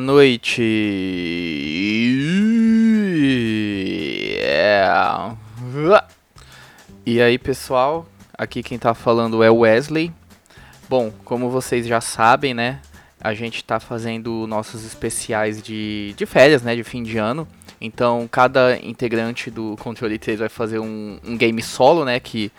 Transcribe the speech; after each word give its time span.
noite. 0.00 0.62
Yeah. 4.38 5.36
E 7.04 7.20
aí, 7.20 7.38
pessoal? 7.38 8.06
Aqui 8.36 8.62
quem 8.62 8.78
tá 8.78 8.94
falando 8.94 9.42
é 9.42 9.50
o 9.50 9.58
Wesley. 9.58 10.12
Bom, 10.88 11.12
como 11.24 11.50
vocês 11.50 11.86
já 11.86 12.00
sabem, 12.00 12.54
né? 12.54 12.80
A 13.20 13.34
gente 13.34 13.64
tá 13.64 13.80
fazendo 13.80 14.46
nossos 14.46 14.84
especiais 14.84 15.62
de, 15.62 16.14
de 16.16 16.26
férias, 16.26 16.62
né? 16.62 16.76
De 16.76 16.84
fim 16.84 17.02
de 17.02 17.18
ano. 17.18 17.46
Então, 17.80 18.28
cada 18.30 18.78
integrante 18.78 19.50
do 19.50 19.76
Controle 19.78 20.18
3 20.18 20.38
vai 20.38 20.48
fazer 20.48 20.78
um, 20.78 21.18
um 21.24 21.36
game 21.36 21.60
solo, 21.62 22.04
né? 22.04 22.20
Que 22.20 22.52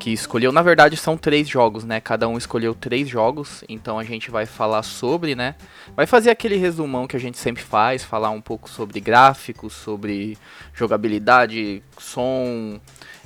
que 0.00 0.10
escolheu. 0.10 0.50
Na 0.50 0.62
verdade, 0.62 0.96
são 0.96 1.14
três 1.14 1.46
jogos, 1.46 1.84
né? 1.84 2.00
Cada 2.00 2.26
um 2.26 2.38
escolheu 2.38 2.74
três 2.74 3.06
jogos. 3.06 3.62
Então 3.68 3.98
a 3.98 4.02
gente 4.02 4.30
vai 4.30 4.46
falar 4.46 4.82
sobre, 4.82 5.34
né? 5.34 5.54
Vai 5.94 6.06
fazer 6.06 6.30
aquele 6.30 6.56
resumão 6.56 7.06
que 7.06 7.16
a 7.16 7.20
gente 7.20 7.36
sempre 7.36 7.62
faz, 7.62 8.02
falar 8.02 8.30
um 8.30 8.40
pouco 8.40 8.68
sobre 8.68 8.98
gráficos, 8.98 9.74
sobre 9.74 10.38
jogabilidade, 10.72 11.82
som, 11.98 12.80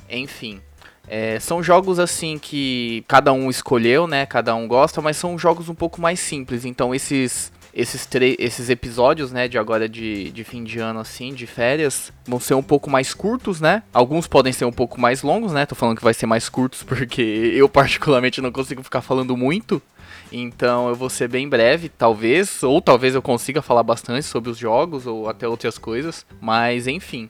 enfim. 0.09 0.61
É, 1.07 1.39
são 1.39 1.63
jogos 1.63 1.97
assim 1.97 2.37
que 2.37 3.05
cada 3.07 3.31
um 3.31 3.49
escolheu, 3.49 4.05
né? 4.05 4.25
Cada 4.25 4.53
um 4.53 4.67
gosta, 4.67 5.01
mas 5.01 5.15
são 5.15 5.39
jogos 5.39 5.69
um 5.69 5.75
pouco 5.75 6.01
mais 6.01 6.19
simples. 6.19 6.65
Então 6.65 6.93
esses 6.93 7.53
esses, 7.75 8.07
esses 8.39 8.69
episódios, 8.69 9.33
né, 9.33 9.49
de 9.49 9.57
agora 9.57 9.89
de, 9.89 10.31
de 10.31 10.43
fim 10.45 10.63
de 10.63 10.79
ano, 10.79 11.01
assim, 11.01 11.33
de 11.33 11.45
férias, 11.45 12.13
vão 12.25 12.39
ser 12.39 12.53
um 12.53 12.63
pouco 12.63 12.89
mais 12.89 13.13
curtos, 13.13 13.59
né? 13.59 13.83
Alguns 13.93 14.27
podem 14.27 14.53
ser 14.53 14.63
um 14.63 14.71
pouco 14.71 14.99
mais 14.99 15.21
longos, 15.21 15.51
né? 15.51 15.65
Tô 15.65 15.75
falando 15.75 15.97
que 15.97 16.03
vai 16.03 16.13
ser 16.13 16.25
mais 16.25 16.47
curtos 16.47 16.81
porque 16.87 17.21
eu, 17.21 17.67
particularmente, 17.67 18.41
não 18.41 18.51
consigo 18.51 18.81
ficar 18.81 19.01
falando 19.01 19.35
muito. 19.35 19.81
Então 20.31 20.87
eu 20.87 20.95
vou 20.95 21.09
ser 21.09 21.27
bem 21.27 21.47
breve, 21.47 21.89
talvez, 21.89 22.63
ou 22.63 22.81
talvez 22.81 23.13
eu 23.13 23.21
consiga 23.21 23.61
falar 23.61 23.83
bastante 23.83 24.23
sobre 24.23 24.49
os 24.49 24.57
jogos 24.57 25.05
ou 25.05 25.29
até 25.29 25.47
outras 25.47 25.77
coisas, 25.77 26.25
mas 26.41 26.87
enfim. 26.87 27.29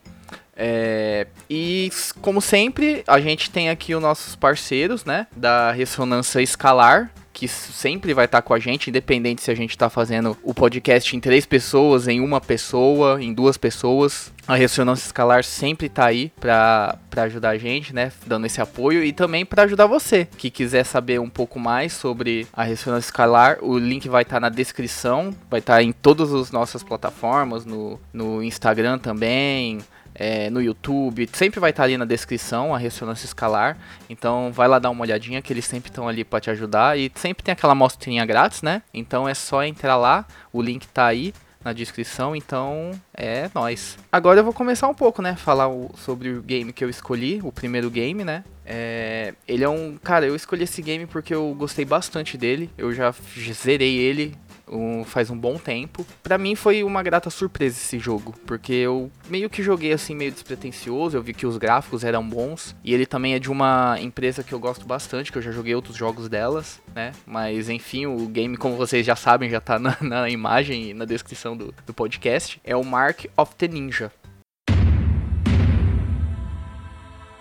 É, 0.56 1.28
e 1.50 1.92
como 2.22 2.40
sempre, 2.40 3.04
a 3.06 3.20
gente 3.20 3.52
tem 3.52 3.70
aqui 3.70 3.94
os 3.94 4.02
nossos 4.02 4.36
parceiros, 4.36 5.04
né, 5.04 5.28
da 5.36 5.72
ressonância 5.72 6.42
escalar, 6.42 7.12
que 7.36 7.50
sempre 7.50 8.14
vai 8.14 8.23
estar 8.25 8.41
tá 8.41 8.41
com 8.41 8.53
a 8.53 8.59
gente, 8.59 8.89
independente 8.89 9.41
se 9.41 9.52
a 9.52 9.55
gente 9.55 9.72
está 9.72 9.89
fazendo 9.89 10.38
o 10.41 10.53
podcast 10.53 11.14
em 11.14 11.19
três 11.19 11.45
pessoas, 11.45 12.08
em 12.08 12.22
uma 12.22 12.39
pessoa, 12.39 13.22
em 13.22 13.33
duas 13.33 13.58
pessoas. 13.58 14.31
A 14.47 14.55
ressonância 14.55 15.05
escalar 15.05 15.44
sempre 15.44 15.88
está 15.88 16.05
aí 16.05 16.31
para 16.39 16.97
ajudar 17.17 17.50
a 17.50 17.58
gente, 17.58 17.94
né? 17.94 18.09
Dando 18.25 18.45
esse 18.45 18.61
apoio 18.61 19.03
e 19.03 19.11
também 19.11 19.45
para 19.45 19.64
ajudar 19.64 19.86
você 19.86 20.25
que 20.38 20.50
quiser 20.50 20.86
saber 20.86 21.19
um 21.19 21.30
pouco 21.30 21.59
mais 21.59 21.92
sobre 21.92 22.47
a 22.53 22.64
ressonância 22.64 23.08
escalar. 23.08 23.58
O 23.61 23.77
link 23.77 24.08
vai 24.08 24.22
estar 24.22 24.38
tá 24.38 24.39
na 24.39 24.49
descrição, 24.49 25.36
vai 25.49 25.59
estar 25.59 25.75
tá 25.75 25.83
em 25.83 25.92
todas 25.92 26.33
as 26.33 26.52
nossas 26.52 26.83
plataformas, 26.83 27.66
no, 27.66 27.99
no 28.14 28.42
Instagram 28.42 28.97
também, 28.97 29.80
é, 30.16 30.49
no 30.49 30.61
YouTube, 30.61 31.30
sempre 31.33 31.59
vai 31.59 31.69
estar 31.69 31.83
ali 31.83 31.97
na 31.97 32.05
descrição 32.05 32.73
a 32.73 32.77
ressonância 32.77 33.25
escalar. 33.25 33.77
Então 34.09 34.52
vai 34.52 34.67
lá 34.67 34.80
dar 34.80 34.89
uma 34.89 35.02
olhadinha 35.02 35.42
que 35.42 35.52
eles 35.52 35.65
sempre 35.65 35.89
estão 35.89 36.08
ali 36.08 36.23
para 36.23 36.39
te 36.39 36.49
ajudar 36.49 36.98
e 36.98 37.11
sempre 37.15 37.43
tem 37.43 37.52
aquela 37.52 37.76
mostrinha 37.76 38.25
grátis, 38.25 38.61
né? 38.61 38.81
Então 38.93 39.27
é 39.27 39.33
só 39.33 39.64
entrar 39.64 39.98
lá, 39.98 40.25
o 40.54 40.61
link 40.61 40.87
tá 40.87 41.05
aí 41.05 41.33
na 41.64 41.73
descrição, 41.73 42.36
então 42.36 42.92
é 43.11 43.49
nós. 43.54 43.98
Agora 44.11 44.39
eu 44.39 44.43
vou 44.43 44.54
começar 44.54 44.87
um 44.87 44.93
pouco, 44.93 45.20
né? 45.21 45.36
Falar 45.36 45.67
o, 45.67 45.89
sobre 45.98 46.30
o 46.30 46.43
game 46.43 46.71
que 46.71 46.83
eu 46.83 46.89
escolhi, 46.89 47.42
o 47.43 47.52
primeiro 47.52 47.89
game, 47.89 48.23
né? 48.23 48.43
É, 48.64 49.33
ele 49.48 49.64
é 49.64 49.70
um. 49.70 49.98
Cara, 49.98 50.27
eu 50.27 50.36
escolhi 50.36 50.64
esse 50.64 50.81
game 50.81 51.08
porque 51.08 51.33
eu 51.33 51.55
gostei 51.58 51.83
bastante 51.83 52.37
dele. 52.37 52.70
Eu 52.77 52.93
já 52.93 53.14
zerei 53.52 53.98
ele 53.98 54.37
um, 54.67 55.03
faz 55.03 55.30
um 55.30 55.37
bom 55.37 55.58
tempo. 55.58 56.05
Para 56.23 56.37
mim 56.37 56.55
foi 56.55 56.83
uma 56.83 57.03
grata 57.03 57.30
surpresa 57.30 57.77
esse 57.77 57.99
jogo, 57.99 58.33
porque 58.45 58.73
eu 58.73 59.11
meio 59.30 59.49
que 59.49 59.64
joguei 59.64 59.93
assim 59.93 60.15
meio 60.15 60.31
despretensioso, 60.31 61.17
eu 61.17 61.21
vi 61.21 61.33
que 61.33 61.45
os 61.45 61.58
gráficos 61.58 62.03
eram 62.03 62.27
bons 62.27 62.75
e 62.83 62.93
ele 62.93 63.05
também 63.05 63.33
é 63.33 63.39
de 63.39 63.49
uma 63.49 63.98
empresa 63.99 64.43
que 64.43 64.54
eu 64.54 64.59
gosto 64.59 64.86
bastante, 64.86 65.31
que 65.31 65.37
eu 65.37 65.42
já 65.42 65.52
joguei 65.52 65.75
outros 65.75 65.95
jogos 65.95 66.27
delas, 66.27 66.81
né? 66.93 67.11
Mas 67.25 67.70
enfim, 67.70 68.05
o 68.05 68.27
game, 68.27 68.58
como 68.58 68.75
vocês 68.75 69.05
já 69.05 69.15
sabem, 69.15 69.49
já 69.49 69.61
tá 69.61 69.80
na, 69.80 69.98
na 70.02 70.30
imagem 70.30 70.89
e 70.89 70.93
na 70.93 71.05
descrição 71.05 71.55
do, 71.55 71.73
do 71.86 71.93
podcast, 71.93 72.59
é 72.64 72.75
o 72.75 72.83
Mark 72.83 73.25
of 73.37 73.55
the 73.55 73.67
Ninja. 73.67 74.11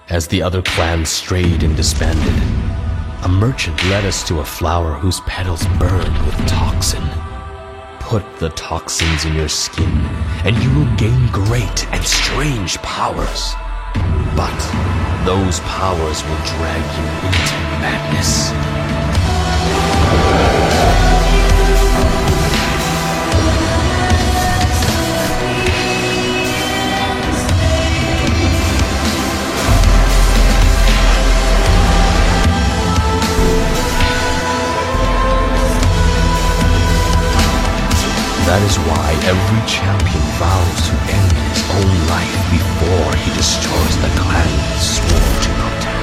As 0.08 0.26
the 0.26 0.42
other 0.42 0.62
clans 0.62 1.08
strayed 1.08 1.64
and 1.64 1.74
disbanded, 1.76 2.34
a 3.24 3.28
merchant 3.28 3.82
led 3.84 4.04
us 4.04 4.22
to 4.28 4.40
a 4.40 4.44
flower 4.44 4.92
whose 4.92 5.20
petals 5.20 5.66
burned 5.78 6.26
with 6.26 6.46
toxin. 6.46 7.02
Put 7.98 8.22
the 8.38 8.50
toxins 8.50 9.24
in 9.24 9.32
your 9.32 9.48
skin, 9.48 10.04
and 10.44 10.54
you 10.62 10.68
will 10.74 10.96
gain 10.96 11.28
great 11.32 11.86
and 11.90 12.04
strange 12.04 12.76
powers. 12.78 13.54
But 14.36 15.24
those 15.24 15.60
powers 15.60 16.22
will 16.24 16.42
drag 16.44 16.84
you 16.98 17.06
into 17.26 17.56
madness. 17.80 18.52
That 38.46 38.60
is 38.62 38.76
why 38.76 39.08
every 39.24 39.62
champion 39.66 40.20
vows 40.36 40.80
to 40.88 40.94
end 41.08 41.32
his 41.48 41.64
own 41.72 41.92
life 42.12 42.36
before 42.52 43.16
he 43.16 43.30
destroys 43.32 43.96
the 43.96 44.10
clan 44.20 44.46
he 44.46 44.80
swore 44.80 45.34
to 45.40 45.50
protect. 45.60 45.94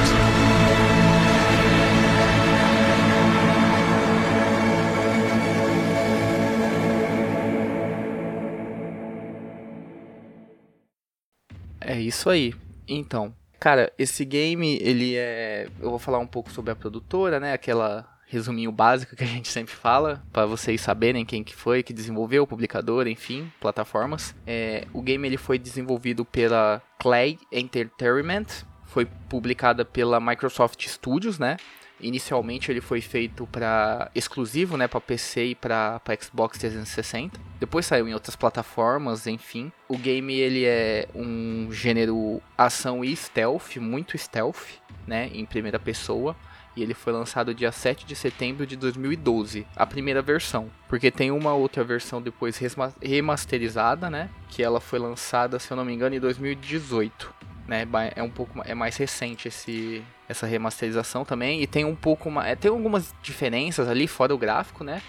É 11.79 11.99
isso 11.99 12.27
aí. 12.27 12.55
Então, 12.87 13.35
cara, 13.59 13.93
esse 13.99 14.25
game, 14.25 14.79
ele 14.81 15.15
é. 15.15 15.67
Eu 15.79 15.91
vou 15.91 15.99
falar 15.99 16.17
um 16.17 16.27
pouco 16.27 16.51
sobre 16.51 16.71
a 16.71 16.75
produtora, 16.75 17.39
né? 17.39 17.53
Aquela 17.53 18.10
resuminho 18.31 18.71
básico 18.71 19.15
que 19.15 19.23
a 19.23 19.27
gente 19.27 19.49
sempre 19.49 19.75
fala, 19.75 20.23
para 20.31 20.45
vocês 20.45 20.79
saberem 20.79 21.25
quem 21.25 21.43
que 21.43 21.53
foi, 21.53 21.83
que 21.83 21.91
desenvolveu, 21.91 22.47
publicador, 22.47 23.05
enfim, 23.07 23.51
plataformas. 23.59 24.33
É, 24.47 24.87
o 24.93 25.01
game 25.01 25.27
ele 25.27 25.37
foi 25.37 25.59
desenvolvido 25.59 26.23
pela 26.23 26.81
Clay 26.97 27.37
Entertainment, 27.51 28.45
foi 28.85 29.05
publicada 29.27 29.83
pela 29.83 30.19
Microsoft 30.19 30.87
Studios, 30.87 31.37
né? 31.37 31.57
Inicialmente 31.99 32.71
ele 32.71 32.81
foi 32.81 32.99
feito 32.99 33.45
para 33.47 34.09
exclusivo, 34.15 34.75
né, 34.75 34.87
para 34.87 34.99
PC 34.99 35.45
e 35.47 35.55
para 35.55 36.01
Xbox 36.19 36.57
360. 36.57 37.39
Depois 37.59 37.85
saiu 37.85 38.07
em 38.07 38.13
outras 38.13 38.35
plataformas, 38.35 39.27
enfim. 39.27 39.71
O 39.87 39.97
game 39.97 40.33
ele 40.33 40.65
é 40.65 41.07
um 41.13 41.67
gênero 41.71 42.41
ação 42.57 43.03
e 43.03 43.15
stealth, 43.15 43.77
muito 43.77 44.17
stealth, 44.17 44.79
né, 45.05 45.29
em 45.31 45.45
primeira 45.45 45.79
pessoa. 45.79 46.35
E 46.75 46.81
ele 46.81 46.93
foi 46.93 47.11
lançado 47.11 47.53
dia 47.53 47.71
7 47.71 48.05
de 48.05 48.15
setembro 48.15 48.65
de 48.65 48.75
2012, 48.75 49.67
a 49.75 49.85
primeira 49.85 50.21
versão. 50.21 50.69
Porque 50.87 51.11
tem 51.11 51.29
uma 51.29 51.53
outra 51.53 51.83
versão 51.83 52.21
depois 52.21 52.59
remasterizada, 53.01 54.09
né? 54.09 54.29
Que 54.47 54.63
ela 54.63 54.79
foi 54.79 54.99
lançada, 54.99 55.59
se 55.59 55.71
eu 55.71 55.75
não 55.75 55.83
me 55.83 55.93
engano, 55.93 56.15
em 56.15 56.19
2018. 56.19 57.33
Né? 57.67 57.85
É 58.15 58.23
um 58.23 58.29
pouco 58.29 58.61
é 58.65 58.73
mais 58.73 58.97
recente 58.97 59.47
esse, 59.47 60.01
essa 60.27 60.47
remasterização 60.47 61.25
também. 61.25 61.61
E 61.61 61.67
tem 61.67 61.83
um 61.83 61.95
pouco 61.95 62.31
mais. 62.31 62.51
É, 62.51 62.55
tem 62.55 62.71
algumas 62.71 63.13
diferenças 63.21 63.87
ali, 63.89 64.07
fora 64.07 64.33
o 64.33 64.37
gráfico, 64.37 64.83
né? 64.83 65.01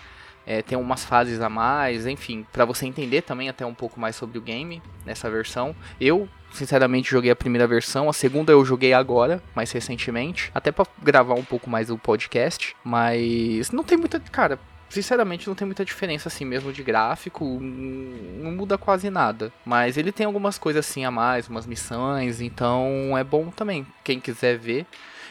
É, 0.44 0.60
tem 0.60 0.76
umas 0.76 1.04
fases 1.04 1.40
a 1.40 1.48
mais, 1.48 2.06
enfim, 2.06 2.44
para 2.52 2.64
você 2.64 2.84
entender 2.84 3.22
também 3.22 3.48
até 3.48 3.64
um 3.64 3.74
pouco 3.74 4.00
mais 4.00 4.16
sobre 4.16 4.38
o 4.38 4.40
game 4.40 4.82
nessa 5.06 5.30
versão. 5.30 5.74
Eu, 6.00 6.28
sinceramente, 6.52 7.10
joguei 7.10 7.30
a 7.30 7.36
primeira 7.36 7.66
versão, 7.66 8.08
a 8.08 8.12
segunda 8.12 8.52
eu 8.52 8.64
joguei 8.64 8.92
agora, 8.92 9.42
mais 9.54 9.70
recentemente, 9.72 10.50
até 10.54 10.70
para 10.70 10.86
gravar 11.02 11.34
um 11.34 11.44
pouco 11.44 11.68
mais 11.68 11.90
o 11.90 11.98
podcast, 11.98 12.76
mas 12.84 13.70
não 13.70 13.84
tem 13.84 13.98
muita, 13.98 14.20
cara, 14.20 14.58
sinceramente 14.92 15.48
não 15.48 15.54
tem 15.54 15.66
muita 15.66 15.84
diferença 15.84 16.28
assim 16.28 16.44
mesmo 16.44 16.72
de 16.72 16.82
gráfico, 16.82 17.58
não 17.60 18.52
muda 18.52 18.76
quase 18.76 19.08
nada. 19.08 19.52
Mas 19.64 19.96
ele 19.96 20.12
tem 20.12 20.26
algumas 20.26 20.58
coisas 20.58 20.86
assim 20.86 21.04
a 21.04 21.10
mais, 21.10 21.48
umas 21.48 21.66
missões, 21.66 22.40
então 22.40 23.16
é 23.16 23.24
bom 23.24 23.50
também. 23.50 23.86
Quem 24.04 24.20
quiser 24.20 24.58
ver. 24.58 24.86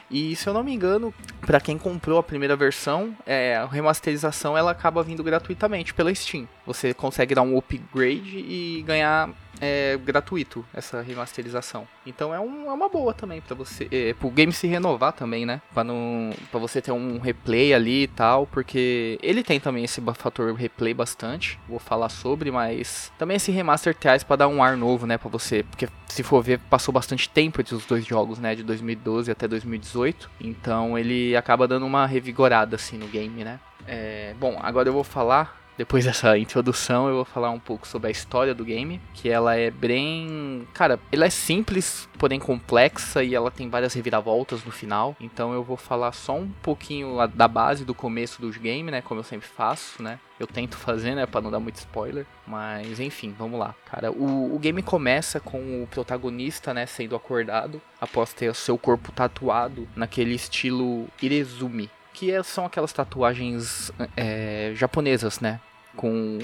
E 0.09 0.35
se 0.35 0.47
eu 0.47 0.53
não 0.53 0.63
me 0.63 0.73
engano, 0.73 1.13
para 1.39 1.62
quem 1.62 1.77
comprou 1.77 2.19
a 2.19 2.23
primeira 2.23 2.56
versão, 2.56 3.15
é, 3.25 3.56
a 3.56 3.65
remasterização 3.65 4.57
ela 4.57 4.71
acaba 4.71 5.01
vindo 5.01 5.23
gratuitamente 5.23 5.94
pela 5.94 6.13
Steam. 6.13 6.47
Você 6.65 6.94
consegue 6.94 7.33
dar 7.33 7.44
um 7.44 7.57
upgrade 7.57 8.38
e 8.38 8.83
ganhar 8.85 9.29
é 9.61 9.97
gratuito 10.03 10.65
essa 10.73 11.01
remasterização. 11.01 11.87
Então 12.05 12.33
é, 12.33 12.39
um, 12.39 12.65
é 12.65 12.73
uma 12.73 12.89
boa 12.89 13.13
também 13.13 13.39
para 13.39 13.55
você, 13.55 13.87
é, 13.91 14.13
pro 14.13 14.31
game 14.31 14.51
se 14.51 14.65
renovar 14.65 15.13
também, 15.13 15.45
né? 15.45 15.61
Para 15.73 15.83
não, 15.83 16.31
para 16.49 16.59
você 16.59 16.81
ter 16.81 16.91
um 16.91 17.19
replay 17.19 17.73
ali 17.73 18.03
e 18.03 18.07
tal, 18.07 18.47
porque 18.47 19.19
ele 19.21 19.43
tem 19.43 19.59
também 19.59 19.83
esse 19.83 20.01
fator 20.15 20.53
replay 20.55 20.93
bastante. 20.93 21.59
Vou 21.69 21.79
falar 21.79 22.09
sobre, 22.09 22.49
mas 22.49 23.11
também 23.17 23.37
esse 23.37 23.51
remaster 23.51 23.93
traz 23.93 24.23
para 24.23 24.37
dar 24.37 24.47
um 24.47 24.63
ar 24.63 24.75
novo, 24.75 25.05
né, 25.05 25.17
para 25.17 25.29
você, 25.29 25.63
porque 25.63 25.87
se 26.07 26.23
for 26.23 26.41
ver 26.41 26.59
passou 26.69 26.91
bastante 26.91 27.29
tempo 27.29 27.61
entre 27.61 27.75
os 27.75 27.85
dois 27.85 28.05
jogos, 28.05 28.39
né, 28.39 28.55
de 28.55 28.63
2012 28.63 29.29
até 29.29 29.47
2018. 29.47 30.29
Então 30.41 30.97
ele 30.97 31.35
acaba 31.35 31.67
dando 31.67 31.85
uma 31.85 32.05
revigorada 32.07 32.75
assim 32.75 32.97
no 32.97 33.07
game, 33.07 33.43
né? 33.43 33.59
É, 33.87 34.33
bom, 34.39 34.59
agora 34.61 34.89
eu 34.89 34.93
vou 34.93 35.03
falar 35.03 35.60
depois 35.77 36.06
dessa 36.06 36.38
introdução, 36.38 37.07
eu 37.07 37.15
vou 37.15 37.25
falar 37.25 37.50
um 37.50 37.59
pouco 37.59 37.88
sobre 37.88 38.07
a 38.07 38.12
história 38.12 38.53
do 38.53 38.63
game, 38.63 39.01
que 39.13 39.29
ela 39.29 39.56
é 39.56 39.71
bem, 39.71 40.68
cara, 40.73 41.00
ela 41.12 41.25
é 41.25 41.29
simples, 41.29 42.07
porém 42.18 42.39
complexa 42.39 43.23
e 43.23 43.33
ela 43.33 43.50
tem 43.50 43.69
várias 43.69 43.94
reviravoltas 43.94 44.63
no 44.63 44.71
final. 44.71 45.15
Então 45.19 45.53
eu 45.53 45.63
vou 45.63 45.77
falar 45.77 46.12
só 46.12 46.38
um 46.38 46.50
pouquinho 46.62 47.15
da 47.27 47.47
base 47.47 47.85
do 47.85 47.94
começo 47.94 48.41
do 48.41 48.51
game, 48.51 48.91
né, 48.91 49.01
como 49.01 49.19
eu 49.19 49.23
sempre 49.23 49.47
faço, 49.47 50.03
né? 50.03 50.19
Eu 50.39 50.47
tento 50.47 50.75
fazer, 50.75 51.13
né, 51.15 51.25
para 51.25 51.41
não 51.41 51.51
dar 51.51 51.59
muito 51.59 51.75
spoiler, 51.75 52.25
mas 52.47 53.00
enfim, 53.00 53.33
vamos 53.38 53.59
lá. 53.59 53.75
Cara, 53.85 54.12
o, 54.12 54.56
o 54.56 54.59
game 54.59 54.81
começa 54.81 55.39
com 55.39 55.83
o 55.83 55.88
protagonista, 55.88 56.73
né, 56.73 56.85
sendo 56.85 57.15
acordado 57.15 57.81
após 58.00 58.33
ter 58.33 58.50
o 58.50 58.53
seu 58.53 58.77
corpo 58.77 59.12
tatuado 59.12 59.88
naquele 59.95 60.33
estilo 60.33 61.07
Irezumi, 61.21 61.89
que 62.13 62.31
é, 62.31 62.41
são 62.43 62.65
aquelas 62.65 62.93
tatuagens 62.93 63.91
é, 64.15 64.73
japonesas, 64.75 65.39
né? 65.39 65.59
com. 65.95 66.39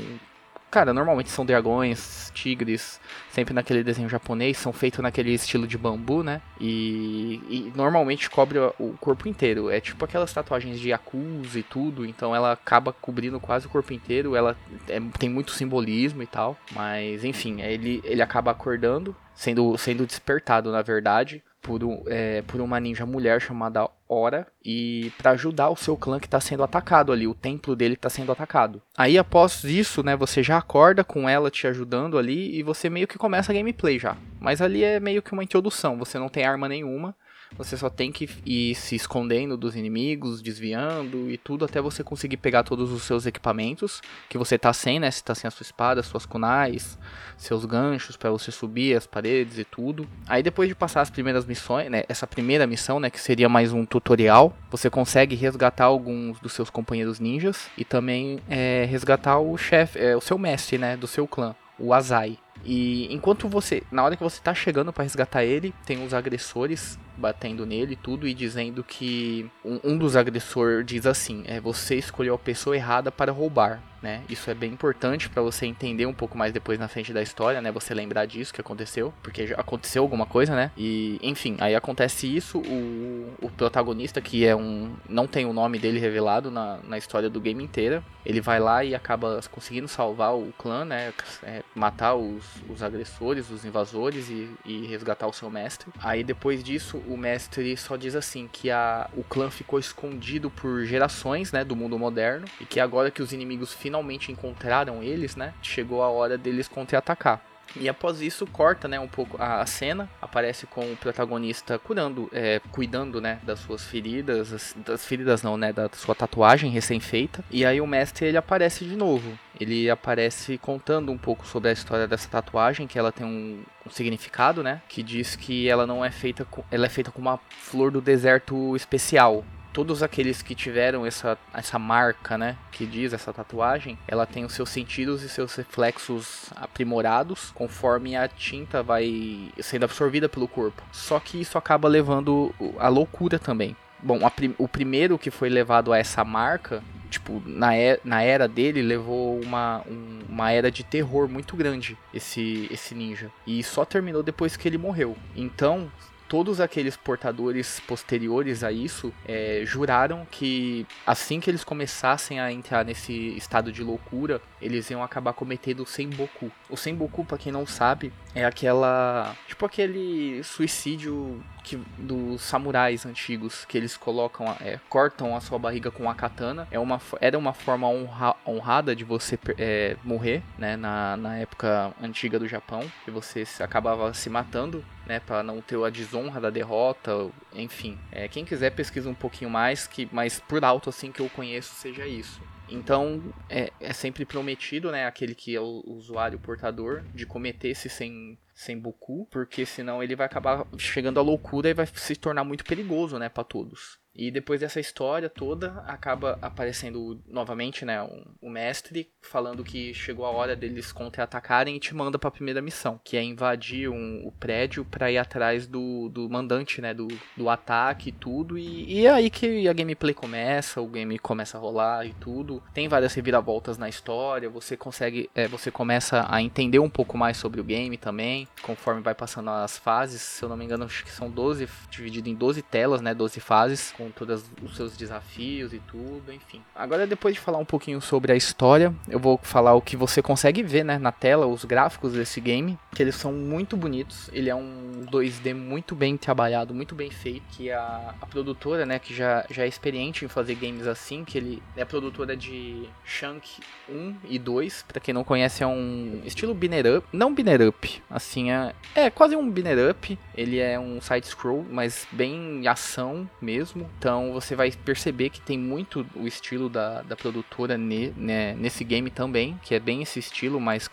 Cara, 0.70 0.94
normalmente 0.94 1.30
são 1.30 1.46
dragões, 1.46 2.30
tigres, 2.36 3.00
sempre 3.32 3.54
naquele 3.54 3.86
desenho 3.86 4.10
japonês, 4.10 4.58
são 4.58 4.74
feitos 4.74 5.00
naquele 5.00 5.34
estilo 5.34 5.66
de 5.66 5.78
bambu, 5.78 6.24
né? 6.24 6.42
E, 6.60 7.42
e 7.50 7.74
normalmente 7.74 8.30
cobre 8.30 8.60
o 8.78 8.94
corpo 9.00 9.30
inteiro. 9.30 9.70
É 9.70 9.80
tipo 9.80 10.04
aquelas 10.04 10.34
tatuagens 10.34 10.78
de 10.78 10.90
Yakuza 10.90 11.58
e 11.58 11.64
tudo, 11.64 12.06
então 12.06 12.36
ela 12.36 12.52
acaba 12.52 12.92
cobrindo 12.92 13.40
quase 13.40 13.66
o 13.66 13.70
corpo 13.70 13.94
inteiro. 13.94 14.36
Ela 14.36 14.58
é, 14.90 15.00
tem 15.18 15.30
muito 15.30 15.52
simbolismo 15.52 16.22
e 16.22 16.28
tal, 16.28 16.58
mas 16.74 17.24
enfim, 17.24 17.62
ele, 17.62 18.02
ele 18.04 18.22
acaba 18.22 18.52
acordando, 18.52 19.16
sendo, 19.34 19.78
sendo 19.78 20.06
despertado, 20.06 20.70
na 20.70 20.82
verdade, 20.82 21.42
por, 21.68 21.84
um, 21.84 22.02
é, 22.08 22.42
por 22.44 22.62
uma 22.62 22.80
ninja 22.80 23.06
mulher 23.06 23.42
chamada 23.42 23.90
Ora 24.10 24.48
e 24.64 25.12
para 25.18 25.32
ajudar 25.32 25.70
o 25.70 25.76
seu 25.76 25.98
clã 25.98 26.18
que 26.18 26.28
está 26.28 26.40
sendo 26.40 26.64
atacado 26.64 27.12
ali, 27.12 27.28
o 27.28 27.34
templo 27.34 27.76
dele 27.76 27.96
está 27.96 28.10
sendo 28.10 28.32
atacado. 28.32 28.82
Aí 28.98 29.18
após 29.18 29.66
isso, 29.66 30.02
né, 30.02 30.16
você 30.16 30.42
já 30.42 30.58
acorda 30.58 31.04
com 31.04 31.28
ela 31.28 31.52
te 31.52 31.68
ajudando 31.68 32.18
ali 32.18 32.58
e 32.58 32.64
você 32.64 32.90
meio 32.90 33.06
que 33.06 33.18
começa 33.18 33.52
a 33.52 33.56
gameplay 33.56 34.00
já. 34.00 34.16
Mas 34.40 34.62
ali 34.62 34.82
é 34.82 34.98
meio 34.98 35.22
que 35.22 35.34
uma 35.34 35.44
introdução, 35.44 35.98
você 35.98 36.18
não 36.18 36.30
tem 36.30 36.46
arma 36.46 36.70
nenhuma, 36.70 37.14
você 37.56 37.78
só 37.78 37.90
tem 37.90 38.12
que 38.12 38.30
ir 38.46 38.76
se 38.76 38.96
escondendo 38.96 39.56
dos 39.56 39.76
inimigos, 39.76 40.42
desviando 40.42 41.30
e 41.30 41.38
tudo 41.38 41.66
até 41.66 41.82
você 41.82 42.04
conseguir 42.04 42.38
pegar 42.38 42.64
todos 42.64 42.92
os 42.92 43.04
seus 43.04 43.26
equipamentos 43.26 44.02
que 44.30 44.38
você 44.38 44.58
tá 44.58 44.74
sem, 44.74 45.00
né? 45.00 45.10
Você 45.10 45.24
tá 45.24 45.34
sem 45.34 45.48
a 45.48 45.52
sua 45.52 45.64
espada, 45.64 46.04
suas 46.04 46.26
kunais, 46.26 46.98
seus 47.38 47.66
ganchos 47.66 48.18
para 48.18 48.30
você 48.30 48.52
subir 48.52 48.96
as 48.96 49.08
paredes 49.08 49.58
e 49.58 49.64
tudo. 49.64 50.08
Aí 50.28 50.44
depois 50.44 50.68
de 50.70 50.76
passar 50.76 51.02
as 51.02 51.10
primeiras 51.10 51.46
missões, 51.46 51.90
né? 51.90 52.04
Essa 52.10 52.28
primeira 52.28 52.68
missão, 52.68 53.00
né? 53.00 53.10
Que 53.10 53.20
seria 53.20 53.48
mais 53.48 53.72
um 53.72 53.86
tutorial, 53.86 54.56
você 54.70 54.90
consegue 54.90 55.36
resgatar 55.36 55.86
alguns 55.86 56.40
dos 56.40 56.54
seus 56.54 56.70
companheiros 56.70 57.20
ninjas 57.20 57.70
e 57.78 57.86
também 57.86 58.40
é, 58.50 58.86
resgatar 58.90 59.40
o 59.40 59.58
chefe, 59.58 60.00
é, 60.00 60.16
o 60.16 60.22
seu 60.22 60.38
mestre, 60.38 60.78
né? 60.78 60.98
Do 60.98 61.08
seu 61.08 61.28
clã, 61.28 61.56
o 61.80 61.94
Azai. 61.94 62.38
E 62.66 63.14
enquanto 63.14 63.48
você, 63.48 63.84
na 63.92 64.04
hora 64.04 64.16
que 64.16 64.24
você 64.24 64.42
tá 64.42 64.54
chegando 64.54 64.92
para 64.92 65.04
resgatar 65.04 65.44
ele, 65.44 65.74
tem 65.86 66.04
os 66.04 66.14
agressores 66.14 67.00
batendo 67.18 67.66
nele 67.66 67.96
tudo 67.96 68.28
e 68.28 68.34
dizendo 68.34 68.84
que 68.84 69.50
um, 69.66 69.80
um 69.84 69.98
dos 69.98 70.16
agressores 70.16 70.86
diz 70.86 71.06
assim: 71.06 71.44
é 71.46 71.60
você 71.60 71.96
escolheu 71.96 72.36
a 72.36 72.40
pessoa 72.40 72.76
errada 72.76 73.12
para 73.12 73.32
roubar 73.32 73.82
né? 74.02 74.24
Isso 74.30 74.50
é 74.50 74.54
bem 74.54 74.72
importante 74.72 75.30
para 75.30 75.42
você 75.42 75.66
entender 75.66 76.06
um 76.06 76.14
pouco 76.14 76.38
mais 76.38 76.54
depois 76.54 76.80
na 76.80 76.88
frente 76.88 77.14
da 77.14 77.22
história, 77.22 77.62
né? 77.62 77.72
Você 77.72 77.94
lembrar 77.94 78.26
disso 78.26 78.54
que 78.54 78.62
aconteceu, 78.62 79.14
porque 79.22 79.54
aconteceu 79.58 80.04
alguma 80.04 80.26
coisa, 80.26 80.56
né? 80.56 80.72
E, 80.78 81.20
enfim, 81.22 81.58
aí 81.60 81.76
acontece 81.76 82.34
isso, 82.34 82.60
o, 82.60 83.34
o 83.42 83.50
protagonista, 83.50 84.22
que 84.22 84.46
é 84.46 84.56
um. 84.56 84.96
não 85.08 85.28
tem 85.28 85.46
o 85.46 85.54
nome 85.54 85.80
dele 85.80 86.00
revelado 86.00 86.52
na, 86.52 86.80
na 86.84 86.98
história 86.98 87.30
do 87.30 87.40
game 87.40 87.64
inteira, 87.64 88.04
ele 88.26 88.42
vai 88.42 88.60
lá 88.60 88.84
e 88.84 88.94
acaba 88.94 89.40
conseguindo 89.52 89.88
salvar 89.88 90.36
o 90.36 90.54
clã, 90.58 90.86
né? 90.86 91.14
É, 91.44 91.64
matar 91.74 92.16
os, 92.16 92.44
os 92.70 92.84
agressores, 92.84 93.50
os 93.50 93.66
invasores 93.66 94.30
e, 94.30 94.50
e 94.66 94.86
resgatar 94.88 95.28
o 95.28 95.34
seu 95.34 95.50
mestre. 95.50 95.90
Aí 96.00 96.24
depois 96.24 96.64
disso, 96.64 96.98
o 97.08 97.18
mestre 97.18 97.76
só 97.78 97.96
diz 97.96 98.16
assim 98.16 98.48
que 98.52 98.70
a, 98.70 99.10
o 99.16 99.24
clã 99.24 99.50
ficou 99.50 99.80
escondido 99.80 100.50
por 100.50 100.86
gerações, 100.86 101.52
né? 101.52 101.64
Do 101.64 101.76
mundo 101.76 101.98
moderno 101.98 102.46
e 102.60 102.66
que 102.66 102.80
agora 102.80 103.10
que 103.10 103.22
os 103.22 103.32
inimigos 103.32 103.74
finalmente 103.88 104.34
encontraram 104.34 105.02
eles, 105.02 105.38
né? 105.38 105.54
Chegou 105.62 106.04
a 106.04 106.10
hora 106.10 106.38
deles 106.38 106.68
contra-atacar. 106.68 107.42
E 107.76 107.88
após 107.88 108.22
isso 108.22 108.46
corta, 108.48 108.88
né, 108.88 109.00
um 109.00 109.08
pouco 109.08 109.42
a 109.42 109.66
cena, 109.66 110.10
aparece 110.22 110.66
com 110.66 110.92
o 110.92 110.96
protagonista 110.96 111.78
curando, 111.78 112.30
é, 112.34 112.62
cuidando, 112.72 113.20
né, 113.20 113.40
das 113.44 113.60
suas 113.60 113.84
feridas, 113.86 114.74
das 114.86 115.06
feridas 115.06 115.44
não, 115.44 115.58
né, 115.58 115.72
da 115.72 115.90
sua 115.94 116.16
tatuagem 116.16 116.72
recém-feita. 116.72 117.44
E 117.52 117.66
aí 117.66 117.80
o 117.80 117.88
mestre 117.88 118.26
ele 118.26 118.38
aparece 118.38 118.86
de 118.86 118.96
novo. 118.96 119.38
Ele 119.60 119.90
aparece 119.90 120.58
contando 120.58 121.12
um 121.12 121.18
pouco 121.18 121.46
sobre 121.46 121.70
a 121.70 121.74
história 121.74 122.08
dessa 122.08 122.30
tatuagem, 122.30 122.88
que 122.88 122.98
ela 122.98 123.12
tem 123.12 123.26
um, 123.26 123.62
um 123.86 123.90
significado, 123.90 124.64
né, 124.64 124.82
que 124.88 125.04
diz 125.04 125.36
que 125.36 125.68
ela 125.70 125.86
não 125.86 126.04
é 126.04 126.10
feita 126.10 126.46
com, 126.46 126.64
ela 126.72 126.86
é 126.86 126.90
feita 126.90 127.12
com 127.12 127.22
uma 127.22 127.38
flor 127.50 127.92
do 127.92 128.02
deserto 128.02 128.76
especial, 128.76 129.44
todos 129.78 130.02
aqueles 130.02 130.42
que 130.42 130.56
tiveram 130.56 131.06
essa, 131.06 131.38
essa 131.54 131.78
marca, 131.78 132.36
né, 132.36 132.58
que 132.72 132.84
diz 132.84 133.14
essa 133.14 133.32
tatuagem, 133.32 133.96
ela 134.08 134.26
tem 134.26 134.44
os 134.44 134.54
seus 134.54 134.72
sentidos 134.72 135.22
e 135.22 135.30
seus 135.30 135.54
reflexos 135.54 136.50
aprimorados 136.56 137.52
conforme 137.54 138.16
a 138.16 138.28
tinta 138.28 138.82
vai 138.82 139.52
sendo 139.60 139.84
absorvida 139.84 140.28
pelo 140.28 140.48
corpo. 140.48 140.82
Só 140.92 141.20
que 141.20 141.40
isso 141.40 141.60
acaba 141.60 141.88
levando 141.88 142.52
a 142.80 142.88
loucura 142.88 143.38
também. 143.38 143.76
Bom, 144.00 144.20
o 144.58 144.68
primeiro 144.68 145.16
que 145.16 145.30
foi 145.30 145.48
levado 145.48 145.94
a 145.94 146.00
essa 146.00 146.26
marca, 146.26 146.82
tipo, 147.12 147.40
na, 147.46 147.78
e 147.78 148.00
na 148.04 148.24
era 148.24 148.48
dele, 148.48 148.82
levou 148.82 149.40
uma, 149.40 149.84
um, 149.88 150.22
uma 150.28 150.52
era 150.52 150.72
de 150.72 150.84
terror 150.84 151.30
muito 151.30 151.56
grande, 151.56 151.96
esse, 152.12 152.68
esse 152.72 152.96
ninja. 152.96 153.30
E 153.46 153.62
só 153.62 153.86
terminou 153.86 154.24
depois 154.24 154.58
que 154.58 154.68
ele 154.68 154.80
morreu. 154.80 155.16
Então, 155.36 155.92
todos 156.28 156.60
aqueles 156.60 156.98
portadores 156.98 157.80
posteriores 157.82 158.64
a 158.64 158.72
isso 158.72 159.14
é, 159.26 159.62
juraram 159.66 160.26
que 160.30 160.86
assim 161.06 161.40
que 161.40 161.50
eles 161.50 161.64
começassem 161.64 162.40
a 162.40 162.52
entrar 162.52 162.84
nesse 162.84 163.14
estado 163.38 163.72
de 163.72 163.84
loucura, 163.84 164.42
eles 164.62 164.90
iam 164.90 165.04
acabar 165.04 165.34
cometendo 165.34 165.82
o 165.82 165.86
Senboku. 165.86 166.52
O 166.70 166.78
Senboku, 166.78 167.24
para 167.24 167.38
quem 167.38 167.52
não 167.52 167.66
sabe, 167.66 168.12
é 168.34 168.46
aquela. 168.46 169.36
Tipo 169.48 169.66
aquele 169.66 170.44
suicídio 170.44 171.44
que, 171.64 171.78
dos 171.98 172.42
samurais 172.42 173.06
antigos, 173.06 173.66
que 173.66 173.78
eles 173.78 173.96
colocam, 173.96 174.48
é, 174.62 174.80
cortam 174.90 175.36
a 175.36 175.42
sua 175.42 175.60
barriga 175.60 175.92
com 175.92 176.10
a 176.10 176.16
katana. 176.16 176.68
É 176.72 176.80
uma, 176.80 177.00
era 177.22 177.38
uma 177.38 177.54
forma 177.54 177.88
honra, 177.88 178.36
honrada 178.46 178.96
de 178.96 179.04
você 179.04 179.38
é, 179.58 179.96
morrer, 180.04 180.42
né? 180.58 180.76
Na, 180.76 181.18
na 181.18 181.38
época 181.38 181.94
antiga 182.02 182.40
do 182.40 182.48
Japão, 182.48 182.90
que 183.06 183.12
você 183.12 183.44
acabava 183.60 184.14
se 184.14 184.30
matando, 184.30 184.84
né? 185.06 185.20
Para 185.20 185.44
não 185.44 185.62
ter 185.62 185.78
a 185.84 185.90
desonra 185.90 186.42
da 186.42 186.50
derrota, 186.50 187.30
enfim. 187.54 187.98
É, 188.12 188.28
quem 188.28 188.44
quiser 188.46 188.72
pesquisa 188.72 189.10
um 189.10 189.14
pouquinho 189.14 189.50
mais, 189.50 189.86
que, 189.88 190.08
mas 190.12 190.40
por 190.40 190.64
alto 190.64 190.90
assim 190.90 191.12
que 191.12 191.22
eu 191.22 191.30
conheço 191.30 191.76
seja 191.76 192.08
isso. 192.08 192.42
Então, 192.70 193.22
é, 193.50 193.72
é 193.80 193.94
sempre 193.94 194.26
prometido, 194.26 194.92
né, 194.92 195.06
aquele 195.06 195.34
que 195.34 195.56
é 195.56 195.62
o 195.62 195.84
usuário 195.86 196.40
portador, 196.40 197.04
de 197.14 197.26
cometer 197.26 197.70
esse 197.70 197.90
sem, 197.90 198.38
sem 198.54 198.78
Boku, 198.78 199.26
porque 199.32 199.66
senão 199.66 200.04
ele 200.04 200.16
vai 200.16 200.26
acabar 200.26 200.66
chegando 200.78 201.20
à 201.20 201.24
loucura 201.24 201.70
e 201.70 201.74
vai 201.74 201.88
se 201.88 202.16
tornar 202.16 202.44
muito 202.44 202.66
perigoso, 202.66 203.18
né, 203.18 203.30
para 203.30 203.44
todos. 203.44 204.00
E 204.18 204.32
depois 204.32 204.62
dessa 204.62 204.80
história 204.80 205.30
toda, 205.30 205.84
acaba 205.86 206.40
aparecendo 206.42 207.22
novamente, 207.28 207.86
né, 207.86 208.02
um, 208.02 208.24
o 208.42 208.50
mestre 208.50 209.12
falando 209.22 209.64
que 209.64 209.94
chegou 209.94 210.26
a 210.26 210.32
hora 210.32 210.56
deles 210.56 210.92
contra-atacarem 210.92 211.76
e 211.76 211.80
te 211.80 211.94
manda 211.94 212.18
para 212.18 212.30
a 212.30 212.32
primeira 212.32 212.62
missão, 212.62 213.00
que 213.04 213.16
é 213.16 213.22
invadir 213.22 213.90
um, 213.90 214.26
o 214.26 214.32
prédio 214.32 214.84
para 214.84 215.12
ir 215.12 215.20
atrás 215.20 215.68
do, 215.68 216.10
do 216.10 216.28
mandante, 216.28 216.82
né, 216.82 216.94
do, 216.94 217.08
do 217.36 217.48
ataque 217.48 218.10
e 218.10 218.12
tudo. 218.12 218.58
E, 218.58 219.02
e 219.02 219.06
é 219.06 219.12
aí 219.12 219.30
que 219.30 219.68
a 219.68 219.74
gameplay 219.74 220.16
começa, 220.16 220.82
o 220.82 220.88
game 220.88 221.20
começa 221.20 221.58
a 221.58 221.62
rolar 221.62 222.06
e 222.06 222.14
tudo. 222.14 222.64
Tem 222.74 222.88
várias 222.88 223.14
reviravoltas 223.14 223.78
na 223.78 223.88
história, 223.88 224.50
você 224.50 224.76
consegue, 224.76 225.30
é, 225.36 225.48
você 225.48 225.70
começa 225.70 226.26
a 226.28 226.42
entender 226.42 226.80
um 226.80 226.90
pouco 226.90 227.18
mais 227.18 227.38
sobre 227.38 227.62
o 227.62 227.64
game 227.64 227.98
também, 227.98 228.48
conforme 228.64 229.02
vai 229.02 229.14
passando 229.14 229.52
as 229.52 229.78
fases. 229.78 230.22
Se 230.22 230.44
eu 230.44 230.50
não 230.50 230.58
me 230.58 230.66
engano, 230.66 230.86
acho 230.86 231.04
que 231.04 231.12
são 231.12 231.30
12, 231.30 231.70
dividido 231.92 232.30
em 232.30 232.34
12 232.34 232.64
telas, 232.64 233.02
né, 233.02 233.14
12 233.14 233.40
fases, 233.40 233.92
com 233.92 234.07
todos 234.12 234.44
os 234.62 234.76
seus 234.76 234.96
desafios 234.96 235.74
e 235.74 235.80
tudo, 235.80 236.32
enfim. 236.32 236.62
Agora, 236.76 237.08
depois 237.08 237.34
de 237.34 237.40
falar 237.40 237.58
um 237.58 237.66
pouquinho 237.66 238.02
sobre 238.02 238.32
a 238.32 238.36
história, 238.36 238.94
eu 239.08 239.20
vou 239.20 239.40
falar 239.42 239.74
o 239.74 239.82
que 239.82 239.96
você 239.96 240.22
consegue 240.22 240.64
ver, 240.64 240.84
né, 240.84 240.98
na 240.98 241.12
tela, 241.12 241.46
os 241.46 241.66
gráficos 241.66 242.14
desse 242.14 242.40
game, 242.40 242.78
que 242.94 243.02
eles 243.02 243.16
são 243.16 243.32
muito 243.32 243.78
bonitos. 243.78 244.30
Ele 244.34 244.50
é 244.50 244.56
um 244.56 245.06
2D 245.12 245.54
muito 245.54 245.96
bem 245.96 246.18
trabalhado, 246.18 246.74
muito 246.74 246.96
bem 246.96 247.10
feito, 247.10 247.44
que 247.52 247.72
a, 247.72 248.16
a 248.22 248.26
produtora, 248.26 248.86
né, 248.86 249.00
que 249.00 249.14
já, 249.14 249.46
já 249.50 249.64
é 249.64 249.68
experiente 249.68 250.26
em 250.26 250.28
fazer 250.28 250.56
games 250.56 250.88
assim, 250.88 251.24
que 251.24 251.38
ele 251.38 251.62
é 251.76 251.86
produtora 251.86 252.36
de 252.36 252.88
Shank 253.04 253.62
1 253.90 254.16
e 254.30 254.40
2, 254.40 254.86
para 254.88 255.00
quem 255.00 255.14
não 255.14 255.24
conhece 255.24 255.64
é 255.64 255.68
um 255.68 256.22
estilo 256.26 256.54
binner 256.54 256.98
up, 256.98 257.08
não 257.12 257.34
binner 257.34 257.68
up, 257.68 258.04
assim, 258.10 258.52
é, 258.52 258.74
é 258.96 259.10
quase 259.10 259.36
um 259.36 259.50
binner 259.50 259.92
up, 259.92 260.18
ele 260.36 260.60
é 260.60 260.80
um 260.80 261.00
side 261.02 261.28
scroll, 261.28 261.66
mas 261.70 262.08
bem 262.12 262.68
ação 262.68 263.30
mesmo, 263.42 263.90
então 263.98 264.32
você 264.32 264.56
vai 264.56 264.72
perceber 264.72 265.30
que 265.30 265.42
tem 265.42 265.58
muito 265.58 266.06
o 266.16 266.28
estilo 266.28 266.70
da, 266.70 267.02
da 267.02 267.16
produtora 267.16 267.78
ne, 267.78 268.14
né, 268.16 268.54
nesse 268.54 268.84
game 268.84 269.10
também, 269.10 269.60
que 269.64 269.74
é 269.74 269.80
bem 269.80 270.02
esse 270.02 270.20
estilo 270.20 270.60
mais 270.60 270.88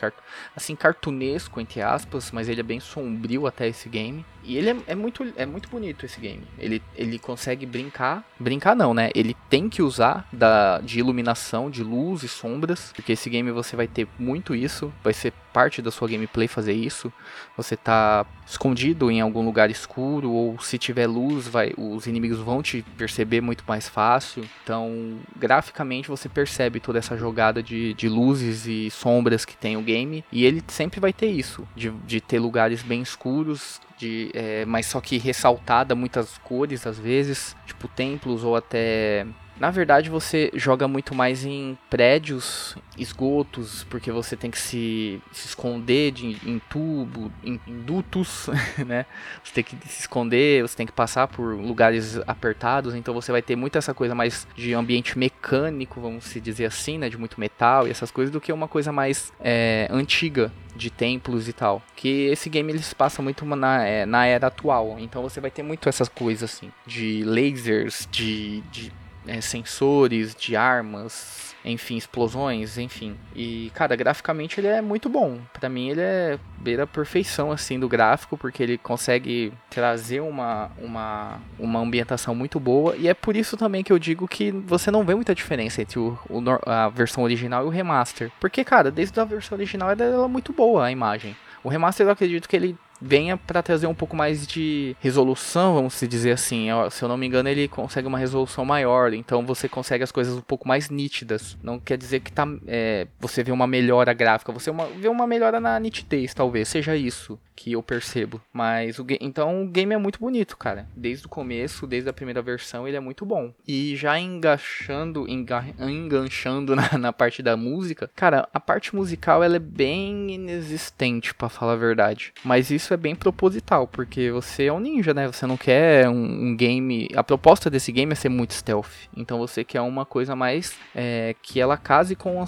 assim 0.57 0.75
cartunesco 0.75 1.61
entre 1.61 1.83
aspas, 1.83 2.31
mas 2.31 2.49
ele 2.49 2.61
é 2.61 2.65
bem 2.65 2.81
sombrio 2.81 3.47
até 3.47 3.69
esse 3.69 3.89
game. 3.89 4.25
E 4.45 4.57
ele 4.57 4.71
é, 4.71 4.77
é, 4.89 4.95
muito, 4.95 5.27
é 5.37 5.47
muito 5.47 5.69
bonito 5.69 6.05
esse 6.05 6.21
game. 6.21 6.43
Ele, 6.59 6.83
ele 6.95 7.19
consegue 7.19 7.65
brincar. 7.65 8.25
Brincar 8.39 8.77
não, 8.77 8.93
né? 8.93 9.11
Ele 9.15 9.35
tem 9.49 9.69
que 9.69 9.83
usar 9.83 10.29
da, 10.33 10.81
de 10.81 10.99
iluminação, 10.99 11.71
de 11.71 11.83
luz 11.83 12.23
e 12.23 12.29
sombras. 12.29 12.93
Porque 12.95 13.13
esse 13.13 13.31
game 13.31 13.51
você 13.51 13.75
vai 13.75 13.89
ter 13.89 14.07
muito 14.19 14.55
isso. 14.55 14.93
Vai 15.03 15.13
ser 15.13 15.33
parte 15.53 15.81
da 15.81 15.91
sua 15.91 16.09
gameplay 16.09 16.47
fazer 16.47 16.73
isso. 16.73 17.13
Você 17.57 17.77
tá 17.77 18.27
escondido 18.47 19.11
em 19.11 19.21
algum 19.21 19.45
lugar 19.45 19.71
escuro. 19.71 20.31
Ou 20.31 20.59
se 20.61 20.79
tiver 20.79 21.07
luz, 21.07 21.49
vai, 21.49 21.73
os 21.77 22.07
inimigos 22.07 22.39
vão 22.39 22.63
te 22.63 22.85
perceber 22.97 23.41
muito 23.41 23.65
mais 23.67 23.89
fácil. 23.89 24.45
Então, 24.63 25.19
graficamente 25.37 26.09
você 26.09 26.29
percebe 26.29 26.81
toda 26.81 26.99
essa 26.99 27.17
jogada 27.17 27.63
de, 27.63 27.95
de 27.95 28.09
luzes 28.09 28.67
e 28.67 28.91
sombras 28.91 29.45
que 29.45 29.57
tem 29.57 29.77
o 29.77 29.83
game. 29.83 30.25
E 30.31 30.45
ele 30.45 30.63
sempre 30.69 31.01
vai 31.01 31.13
ter 31.13 31.29
isso. 31.29 31.67
De, 31.75 31.91
de 31.91 32.21
ter 32.21 32.39
lugares 32.39 32.83
bem 32.83 33.01
escuros 33.01 33.81
de, 33.99 34.31
é, 34.35 34.65
mas 34.67 34.87
só 34.87 35.01
que 35.01 35.17
ressaltada 35.17 35.95
muitas 35.95 36.37
cores 36.39 36.87
às 36.87 36.99
vezes, 36.99 37.57
tipo 37.65 37.87
templos 37.87 38.43
ou 38.43 38.57
até 38.57 39.25
na 39.59 39.71
verdade, 39.71 40.11
você 40.11 40.51
joga 40.55 40.89
muito 40.89 41.15
mais 41.15 41.45
em 41.45 41.79
prédios, 41.89 42.77
esgotos, 42.99 43.85
porque 43.89 44.11
você 44.11 44.37
tem 44.37 44.51
que 44.51 44.59
se, 44.59 45.21
se 45.33 45.47
esconder 45.47 46.11
de, 46.11 46.37
em 46.45 46.61
tubo, 46.69 47.31
em, 47.43 47.61
em, 47.67 47.79
dutos, 47.83 48.49
né? 48.85 49.07
Você 49.43 49.55
tem 49.55 49.65
que 49.65 49.77
se 49.89 50.01
esconder, 50.01 50.63
você 50.63 50.77
tem 50.77 50.87
que 50.87 50.93
passar 50.93 51.29
por 51.29 51.55
lugares 51.55 52.19
apertados, 52.27 52.95
então 52.95 53.15
você 53.15 53.31
vai 53.31 53.43
ter 53.43 53.55
muito 53.55 53.79
essa 53.79 53.95
coisa 53.95 54.15
mais 54.15 54.47
de 54.57 54.75
ambiente 54.75 55.17
mecânico, 55.17 56.01
vamos 56.01 56.25
se 56.25 56.41
dizer 56.41 56.67
assim, 56.67 56.99
né? 56.99 57.09
De 57.09 57.17
muito 57.17 57.39
metal 57.39 57.87
e 57.87 57.91
essas 57.91 58.11
coisas, 58.11 58.33
do 58.33 58.41
que 58.41 58.53
uma 58.53 58.67
coisa 58.67 58.91
mais 58.91 59.33
é, 59.41 59.87
antiga 59.91 60.51
de 60.75 60.91
templos 60.91 61.49
e 61.49 61.53
tal. 61.53 61.81
Que 61.95 62.27
esse 62.27 62.51
game 62.51 62.73
ele 62.73 62.83
se 62.83 62.95
passa 62.95 63.23
muito 63.23 63.45
na, 63.45 63.85
é, 63.85 64.05
na 64.05 64.27
era 64.27 64.49
atual, 64.49 64.97
então 64.99 65.23
você 65.23 65.41
vai 65.41 65.51
ter 65.51 65.63
muito 65.63 65.89
essas 65.89 66.09
coisas 66.09 66.51
assim, 66.51 66.73
de 66.85 67.23
lasers, 67.25 68.09
de, 68.11 68.61
de 68.73 68.93
é, 69.27 69.41
sensores 69.41 70.35
de 70.35 70.57
armas, 70.57 71.55
enfim, 71.65 71.97
explosões, 71.97 72.77
enfim. 72.77 73.17
E, 73.35 73.71
cara, 73.75 73.97
graficamente 73.97 74.61
ele 74.61 74.69
é 74.69 74.83
muito 74.83 75.09
bom. 75.09 75.39
Para 75.53 75.69
mim 75.69 75.89
ele 75.89 76.01
é 76.01 76.39
beira 76.59 76.83
a 76.85 76.87
perfeição, 76.87 77.51
assim, 77.51 77.79
do 77.79 77.89
gráfico, 77.89 78.37
porque 78.37 78.63
ele 78.63 78.79
consegue 78.79 79.53
trazer 79.71 80.21
uma, 80.21 80.71
uma, 80.79 81.41
uma 81.59 81.81
ambientação 81.81 82.35
muito 82.35 82.61
boa. 82.61 82.95
E 82.97 83.09
é 83.09 83.15
por 83.15 83.35
isso 83.35 83.57
também 83.57 83.83
que 83.83 83.93
eu 83.93 83.99
digo 83.99 84.29
que 84.29 84.51
você 84.51 84.91
não 84.91 85.05
vê 85.05 85.15
muita 85.15 85.35
diferença 85.35 85.81
entre 85.81 85.99
o, 85.99 86.19
o 86.29 86.43
a 86.67 86.89
versão 86.89 87.25
original 87.25 87.65
e 87.65 87.67
o 87.67 87.71
remaster. 87.71 88.31
Porque, 88.39 88.63
cara, 88.65 88.91
desde 88.91 89.19
a 89.19 89.25
versão 89.25 89.57
original 89.57 89.91
ela 89.91 90.25
é 90.25 90.29
muito 90.29 90.53
boa 90.53 90.87
a 90.87 90.91
imagem. 90.91 91.35
O 91.63 91.69
remaster 91.71 92.07
eu 92.07 92.13
acredito 92.13 92.47
que 92.47 92.55
ele 92.55 92.77
venha 93.05 93.37
para 93.37 93.63
trazer 93.63 93.87
um 93.87 93.95
pouco 93.95 94.17
mais 94.17 94.47
de 94.47 94.97
resolução, 94.99 95.75
vamos 95.75 95.95
se 95.95 96.09
dizer 96.09 96.33
assim. 96.33 96.69
Se 96.91 97.03
eu 97.03 97.09
não 97.09 97.17
me 97.17 97.27
engano, 97.27 97.49
ele 97.49 97.69
consegue 97.69 98.09
uma 98.09 98.19
resolução 98.19 98.65
maior, 98.65 99.13
então 99.13 99.45
você 99.45 99.69
consegue 99.69 100.03
as 100.03 100.11
coisas 100.11 100.35
um 100.37 100.41
pouco 100.41 100.67
mais 100.67 100.89
nítidas. 100.89 101.57
Não 101.63 101.79
quer 101.79 101.99
dizer 101.99 102.21
que 102.21 102.33
tá, 102.33 102.49
é, 102.67 103.07
você 103.21 103.45
vê 103.45 103.53
uma 103.53 103.67
melhora 103.67 104.13
gráfica, 104.15 104.51
você 104.51 104.71
uma, 104.71 104.87
vê 104.87 105.09
uma 105.09 105.27
melhora 105.27 105.61
na 105.61 105.79
nitidez, 105.79 106.33
talvez, 106.33 106.69
seja 106.69 106.97
isso 106.97 107.39
que 107.55 107.73
eu 107.73 107.83
percebo. 107.83 108.41
Mas 108.53 108.99
o 108.99 109.07
então 109.21 109.63
o 109.63 109.69
game 109.69 109.95
é 109.95 109.99
muito 109.99 110.19
bonito, 110.19 110.57
cara. 110.57 110.87
Desde 110.97 111.27
o 111.27 111.29
começo, 111.29 111.87
desde 111.87 112.09
a 112.09 112.13
primeira 112.13 112.43
versão, 112.43 112.87
ele 112.87 112.97
é 112.97 113.01
muito 113.01 113.25
bom. 113.25 113.53
E 113.67 113.97
já 113.97 114.19
enganchando, 114.19 115.29
enga, 115.29 115.65
enganchando 115.79 116.75
na, 116.77 116.99
na, 116.99 117.13
parte 117.13 117.43
da 117.43 117.57
música, 117.57 118.11
cara, 118.15 118.49
a 118.53 118.61
parte 118.61 118.95
musical 118.95 119.43
ela 119.43 119.57
é 119.57 119.61
bem 119.61 120.33
inexistente, 120.33 121.35
para 121.35 121.49
falar 121.49 121.73
a 121.73 121.77
verdade. 121.77 122.33
Mas 122.45 122.71
isso 122.71 122.93
é 122.93 122.97
bem 122.97 123.15
proposital, 123.15 123.87
porque 123.87 124.31
você 124.31 124.65
é 124.65 124.73
um 124.73 124.81
ninja, 124.81 125.15
né? 125.15 125.27
Você 125.27 125.47
não 125.47 125.57
quer 125.57 126.09
um, 126.09 126.49
um 126.49 126.57
game. 126.57 127.09
A 127.15 127.23
proposta 127.23 127.71
desse 127.71 127.93
game 127.93 128.13
é 128.13 128.15
ser 128.15 128.29
muito 128.29 128.55
stealth. 128.55 129.09
Então 129.17 129.39
você 129.39 129.65
quer 129.65 129.81
uma 129.81 130.05
coisa 130.05 130.35
mais 130.35 130.77
é, 130.95 131.35
que 131.43 131.61
ela 131.61 131.77
case 131.77 132.17
com 132.17 132.45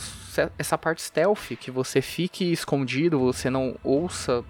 essa 0.58 0.78
parte 0.78 1.02
stealth, 1.02 1.56
que 1.60 1.70
você 1.70 2.00
fique 2.00 2.50
escondido, 2.52 3.18
você 3.18 3.50
não 3.50 3.76
ouça 3.82 4.44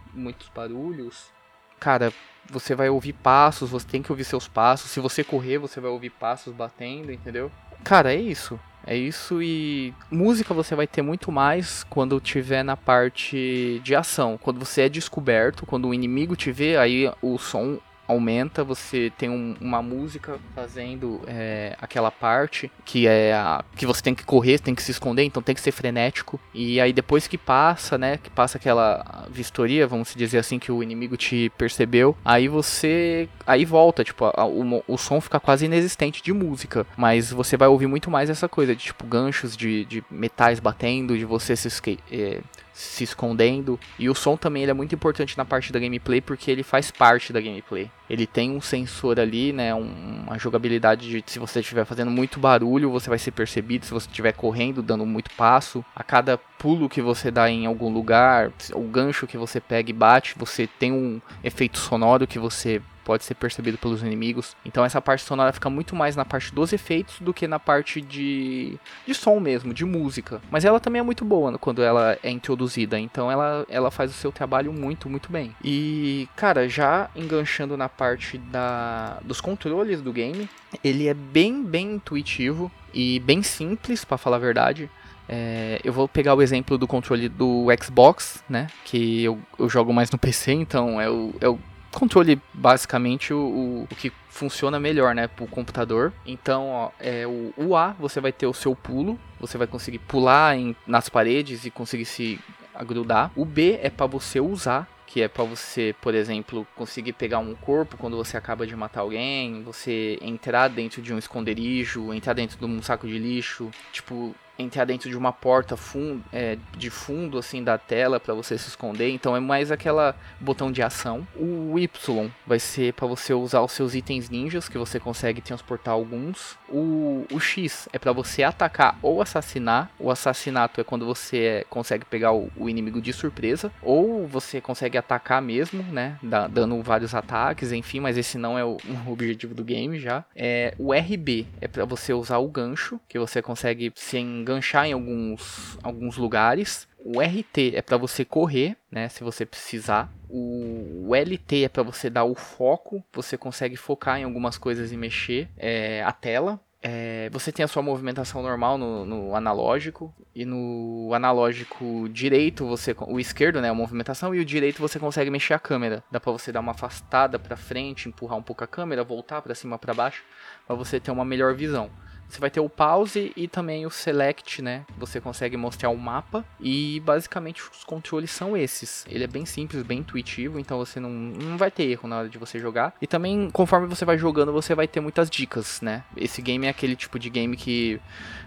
muitos 0.46 0.50
barulhos, 0.54 1.32
cara, 1.78 2.12
você 2.48 2.74
vai 2.74 2.88
ouvir 2.88 3.12
passos, 3.12 3.70
você 3.70 3.86
tem 3.86 4.02
que 4.02 4.10
ouvir 4.10 4.24
seus 4.24 4.46
passos. 4.46 4.90
Se 4.90 5.00
você 5.00 5.24
correr, 5.24 5.58
você 5.58 5.80
vai 5.80 5.90
ouvir 5.90 6.10
passos 6.10 6.54
batendo, 6.54 7.12
entendeu? 7.12 7.50
Cara, 7.82 8.12
é 8.12 8.16
isso. 8.16 8.58
É 8.88 8.96
isso 8.96 9.42
e 9.42 9.92
música 10.08 10.54
você 10.54 10.76
vai 10.76 10.86
ter 10.86 11.02
muito 11.02 11.32
mais 11.32 11.82
quando 11.82 12.20
tiver 12.20 12.62
na 12.62 12.76
parte 12.76 13.80
de 13.82 13.96
ação. 13.96 14.38
Quando 14.40 14.64
você 14.64 14.82
é 14.82 14.88
descoberto, 14.88 15.66
quando 15.66 15.88
o 15.88 15.94
inimigo 15.94 16.36
te 16.36 16.52
vê, 16.52 16.76
aí 16.76 17.12
o 17.20 17.36
som 17.36 17.80
aumenta, 18.06 18.64
você 18.64 19.12
tem 19.16 19.28
um, 19.28 19.54
uma 19.60 19.82
música 19.82 20.38
fazendo 20.54 21.20
é, 21.26 21.76
aquela 21.80 22.10
parte 22.10 22.70
que 22.84 23.06
é 23.06 23.34
a, 23.34 23.64
que 23.74 23.86
você 23.86 24.02
tem 24.02 24.14
que 24.14 24.24
correr, 24.24 24.58
tem 24.58 24.74
que 24.74 24.82
se 24.82 24.90
esconder, 24.90 25.24
então 25.24 25.42
tem 25.42 25.54
que 25.54 25.60
ser 25.60 25.72
frenético. 25.72 26.40
E 26.54 26.80
aí 26.80 26.92
depois 26.92 27.26
que 27.26 27.38
passa, 27.38 27.98
né, 27.98 28.18
que 28.18 28.30
passa 28.30 28.58
aquela 28.58 29.26
vistoria, 29.30 29.86
vamos 29.86 30.14
dizer 30.14 30.38
assim, 30.38 30.58
que 30.58 30.72
o 30.72 30.82
inimigo 30.82 31.16
te 31.16 31.50
percebeu, 31.56 32.16
aí 32.24 32.48
você 32.48 33.28
aí 33.46 33.64
volta, 33.64 34.04
tipo, 34.04 34.24
a, 34.24 34.46
o, 34.46 34.82
o 34.86 34.96
som 34.96 35.20
fica 35.20 35.40
quase 35.40 35.66
inexistente 35.66 36.22
de 36.22 36.32
música, 36.32 36.86
mas 36.96 37.30
você 37.30 37.56
vai 37.56 37.68
ouvir 37.68 37.86
muito 37.86 38.10
mais 38.10 38.30
essa 38.30 38.48
coisa 38.48 38.74
de 38.74 38.84
tipo 38.84 39.06
ganchos 39.06 39.56
de, 39.56 39.84
de 39.84 40.04
metais 40.10 40.60
batendo, 40.60 41.16
de 41.16 41.24
você 41.24 41.56
se 41.56 41.68
é, 42.10 42.40
se 42.76 43.04
escondendo. 43.04 43.80
E 43.98 44.10
o 44.10 44.14
som 44.14 44.36
também 44.36 44.62
ele 44.62 44.70
é 44.70 44.74
muito 44.74 44.94
importante 44.94 45.36
na 45.38 45.46
parte 45.46 45.72
da 45.72 45.78
gameplay 45.78 46.20
porque 46.20 46.50
ele 46.50 46.62
faz 46.62 46.90
parte 46.90 47.32
da 47.32 47.40
gameplay. 47.40 47.90
Ele 48.08 48.26
tem 48.26 48.50
um 48.50 48.60
sensor 48.60 49.18
ali, 49.18 49.50
né, 49.50 49.74
um, 49.74 50.24
uma 50.26 50.38
jogabilidade 50.38 51.08
de 51.08 51.24
se 51.26 51.38
você 51.38 51.60
estiver 51.60 51.86
fazendo 51.86 52.10
muito 52.10 52.38
barulho, 52.38 52.90
você 52.90 53.08
vai 53.08 53.18
ser 53.18 53.30
percebido, 53.30 53.86
se 53.86 53.92
você 53.92 54.06
estiver 54.06 54.32
correndo, 54.32 54.82
dando 54.82 55.06
muito 55.06 55.30
passo, 55.30 55.82
a 55.94 56.04
cada 56.04 56.36
pulo 56.58 56.88
que 56.88 57.00
você 57.00 57.30
dá 57.30 57.50
em 57.50 57.64
algum 57.64 57.92
lugar, 57.92 58.52
o 58.74 58.82
gancho 58.82 59.26
que 59.26 59.38
você 59.38 59.58
pega 59.58 59.90
e 59.90 59.94
bate, 59.94 60.34
você 60.36 60.66
tem 60.66 60.92
um 60.92 61.20
efeito 61.42 61.78
sonoro 61.78 62.26
que 62.26 62.38
você 62.38 62.82
pode 63.06 63.22
ser 63.22 63.36
percebido 63.36 63.78
pelos 63.78 64.02
inimigos. 64.02 64.56
Então 64.64 64.84
essa 64.84 65.00
parte 65.00 65.22
sonora 65.22 65.52
fica 65.52 65.70
muito 65.70 65.94
mais 65.94 66.16
na 66.16 66.24
parte 66.24 66.52
dos 66.52 66.72
efeitos 66.72 67.20
do 67.20 67.32
que 67.32 67.46
na 67.46 67.60
parte 67.60 68.00
de, 68.00 68.76
de 69.06 69.14
som 69.14 69.38
mesmo, 69.38 69.72
de 69.72 69.84
música. 69.84 70.42
Mas 70.50 70.64
ela 70.64 70.80
também 70.80 70.98
é 70.98 71.02
muito 71.04 71.24
boa 71.24 71.56
quando 71.56 71.84
ela 71.84 72.18
é 72.20 72.30
introduzida, 72.30 72.98
então 72.98 73.30
ela, 73.30 73.64
ela 73.70 73.92
faz 73.92 74.10
o 74.10 74.14
seu 74.14 74.32
trabalho 74.32 74.72
muito, 74.72 75.08
muito 75.08 75.30
bem. 75.30 75.54
E, 75.62 76.28
cara, 76.34 76.68
já 76.68 77.08
enganchando 77.14 77.76
na 77.76 77.88
parte 77.88 78.38
da, 78.38 79.20
dos 79.22 79.40
controles 79.40 80.02
do 80.02 80.12
game, 80.12 80.50
ele 80.82 81.06
é 81.06 81.14
bem, 81.14 81.62
bem 81.62 81.94
intuitivo 81.94 82.72
e 82.92 83.20
bem 83.20 83.40
simples, 83.40 84.04
para 84.04 84.18
falar 84.18 84.36
a 84.36 84.40
verdade. 84.40 84.90
É, 85.28 85.80
eu 85.84 85.92
vou 85.92 86.08
pegar 86.08 86.34
o 86.34 86.42
exemplo 86.42 86.76
do 86.76 86.86
controle 86.86 87.28
do 87.28 87.66
Xbox, 87.82 88.42
né? 88.48 88.66
Que 88.84 89.22
eu, 89.22 89.38
eu 89.58 89.68
jogo 89.68 89.92
mais 89.92 90.10
no 90.10 90.18
PC, 90.18 90.52
então 90.52 91.00
é 91.00 91.08
o, 91.08 91.34
é 91.40 91.48
o 91.48 91.58
controle 91.96 92.38
basicamente 92.52 93.32
o, 93.32 93.38
o, 93.38 93.82
o 93.90 93.96
que 93.96 94.12
funciona 94.28 94.78
melhor, 94.78 95.14
né, 95.14 95.26
pro 95.26 95.46
computador. 95.46 96.12
Então, 96.26 96.68
ó, 96.68 96.90
é 97.00 97.26
o, 97.26 97.74
A, 97.74 97.92
você 97.98 98.20
vai 98.20 98.32
ter 98.32 98.46
o 98.46 98.52
seu 98.52 98.76
pulo, 98.76 99.18
você 99.40 99.56
vai 99.56 99.66
conseguir 99.66 100.00
pular 100.00 100.54
em, 100.54 100.76
nas 100.86 101.08
paredes 101.08 101.64
e 101.64 101.70
conseguir 101.70 102.04
se 102.04 102.38
agrudar. 102.74 103.32
O 103.34 103.46
B 103.46 103.78
é 103.82 103.88
para 103.88 104.06
você 104.06 104.38
usar 104.38 104.86
que 105.06 105.22
é 105.22 105.28
para 105.28 105.44
você, 105.44 105.94
por 106.02 106.14
exemplo, 106.14 106.66
conseguir 106.74 107.12
pegar 107.12 107.38
um 107.38 107.54
corpo 107.54 107.96
quando 107.96 108.16
você 108.16 108.36
acaba 108.36 108.66
de 108.66 108.74
matar 108.74 109.00
alguém, 109.00 109.62
você 109.62 110.18
entrar 110.20 110.68
dentro 110.68 111.00
de 111.00 111.14
um 111.14 111.18
esconderijo, 111.18 112.12
entrar 112.12 112.34
dentro 112.34 112.58
de 112.58 112.64
um 112.64 112.82
saco 112.82 113.06
de 113.06 113.16
lixo, 113.16 113.70
tipo, 113.92 114.34
entrar 114.58 114.84
dentro 114.84 115.08
de 115.10 115.16
uma 115.16 115.32
porta 115.32 115.76
fundo, 115.76 116.22
é, 116.32 116.58
de 116.76 116.90
fundo 116.90 117.38
assim 117.38 117.62
da 117.62 117.78
tela 117.78 118.18
para 118.18 118.34
você 118.34 118.56
se 118.56 118.68
esconder. 118.68 119.10
Então 119.10 119.36
é 119.36 119.40
mais 119.40 119.70
aquela 119.70 120.14
botão 120.40 120.70
de 120.72 120.82
ação. 120.82 121.26
O 121.36 121.78
Y 121.78 122.30
vai 122.46 122.58
ser 122.58 122.92
para 122.94 123.06
você 123.06 123.34
usar 123.34 123.60
os 123.62 123.72
seus 123.72 123.94
itens 123.94 124.30
ninjas 124.30 124.68
que 124.68 124.78
você 124.78 124.98
consegue 124.98 125.40
transportar 125.40 125.94
alguns. 125.94 126.56
O, 126.68 127.26
o 127.32 127.40
X 127.40 127.88
é 127.92 127.98
para 127.98 128.12
você 128.12 128.42
atacar 128.42 128.98
ou 129.02 129.20
assassinar. 129.22 129.90
O 129.98 130.10
assassinato 130.10 130.80
é 130.80 130.84
quando 130.84 131.04
você 131.04 131.38
é, 131.38 131.64
consegue 131.68 132.04
pegar 132.04 132.32
o, 132.32 132.50
o, 132.56 132.68
inimigo 132.68 133.00
de 133.00 133.12
surpresa 133.12 133.70
ou 133.82 134.26
você 134.26 134.60
consegue 134.60 134.98
atacar 134.98 135.40
mesmo, 135.40 135.82
né, 135.82 136.18
da, 136.22 136.46
dando 136.46 136.80
vários 136.82 137.14
ataques, 137.14 137.72
enfim. 137.72 138.00
Mas 138.00 138.16
esse 138.16 138.38
não 138.38 138.58
é 138.58 138.64
o, 138.64 138.76
o 139.06 139.12
objetivo 139.12 139.54
do 139.54 139.64
game 139.64 139.98
já. 139.98 140.24
É 140.34 140.74
o 140.78 140.92
RB 140.92 141.46
é 141.60 141.68
para 141.68 141.84
você 141.84 142.12
usar 142.12 142.38
o 142.38 142.48
gancho 142.48 143.00
que 143.08 143.18
você 143.18 143.40
consegue 143.40 143.92
se 143.94 144.18
enganchar 144.46 144.86
em 144.86 144.92
alguns, 144.92 145.76
alguns 145.82 146.16
lugares. 146.16 146.88
O 147.04 147.20
RT 147.20 147.74
é 147.74 147.82
para 147.82 147.96
você 147.96 148.24
correr, 148.24 148.76
né, 148.90 149.08
se 149.08 149.24
você 149.24 149.44
precisar. 149.44 150.12
O 150.28 151.12
LT 151.14 151.64
é 151.64 151.68
para 151.68 151.82
você 151.82 152.10
dar 152.10 152.24
o 152.24 152.34
foco, 152.34 153.02
você 153.12 153.36
consegue 153.36 153.76
focar 153.76 154.18
em 154.18 154.24
algumas 154.24 154.56
coisas 154.58 154.92
e 154.92 154.96
mexer 154.96 155.48
é, 155.56 156.02
a 156.02 156.12
tela. 156.12 156.60
É, 156.82 157.28
você 157.32 157.50
tem 157.50 157.64
a 157.64 157.68
sua 157.68 157.82
movimentação 157.82 158.42
normal 158.42 158.76
no, 158.78 159.04
no, 159.04 159.34
analógico. 159.34 160.14
E 160.34 160.44
no 160.44 161.10
analógico 161.14 162.08
direito 162.10 162.66
você 162.66 162.94
o 163.08 163.18
esquerdo 163.18 163.60
né? 163.60 163.70
A 163.70 163.74
movimentação. 163.74 164.34
E 164.34 164.40
o 164.40 164.44
direito 164.44 164.80
você 164.80 164.98
consegue 164.98 165.30
mexer 165.30 165.54
a 165.54 165.58
câmera. 165.58 166.04
Dá 166.10 166.20
para 166.20 166.30
você 166.30 166.52
dar 166.52 166.60
uma 166.60 166.72
afastada 166.72 167.38
para 167.38 167.56
frente 167.56 168.08
empurrar 168.08 168.38
um 168.38 168.42
pouco 168.42 168.62
a 168.62 168.68
câmera 168.68 169.02
voltar 169.02 169.42
para 169.42 169.54
cima 169.54 169.78
para 169.78 169.94
baixo 169.94 170.22
para 170.66 170.76
você 170.76 171.00
ter 171.00 171.10
uma 171.10 171.24
melhor 171.24 171.54
visão 171.54 171.90
você 172.28 172.40
vai 172.40 172.50
ter 172.50 172.60
o 172.60 172.68
pause 172.68 173.32
e 173.36 173.46
também 173.48 173.86
o 173.86 173.90
select, 173.90 174.60
né? 174.60 174.84
Você 174.98 175.20
consegue 175.20 175.56
mostrar 175.56 175.90
o 175.90 175.96
mapa 175.96 176.44
e 176.60 177.00
basicamente 177.00 177.62
os 177.62 177.84
controles 177.84 178.30
são 178.30 178.56
esses. 178.56 179.04
Ele 179.08 179.24
é 179.24 179.26
bem 179.26 179.46
simples, 179.46 179.82
bem 179.82 180.00
intuitivo, 180.00 180.58
então 180.58 180.78
você 180.78 180.98
não, 180.98 181.10
não 181.10 181.56
vai 181.56 181.70
ter 181.70 181.84
erro 181.84 182.08
na 182.08 182.18
hora 182.18 182.28
de 182.28 182.38
você 182.38 182.58
jogar. 182.58 182.94
E 183.00 183.06
também, 183.06 183.50
conforme 183.50 183.86
você 183.86 184.04
vai 184.04 184.18
jogando, 184.18 184.52
você 184.52 184.74
vai 184.74 184.88
ter 184.88 185.00
muitas 185.00 185.30
dicas, 185.30 185.80
né? 185.80 186.04
Esse 186.16 186.42
game 186.42 186.66
é 186.66 186.70
aquele 186.70 186.96
tipo 186.96 187.18
de 187.18 187.30
game 187.30 187.56
que, 187.56 188.00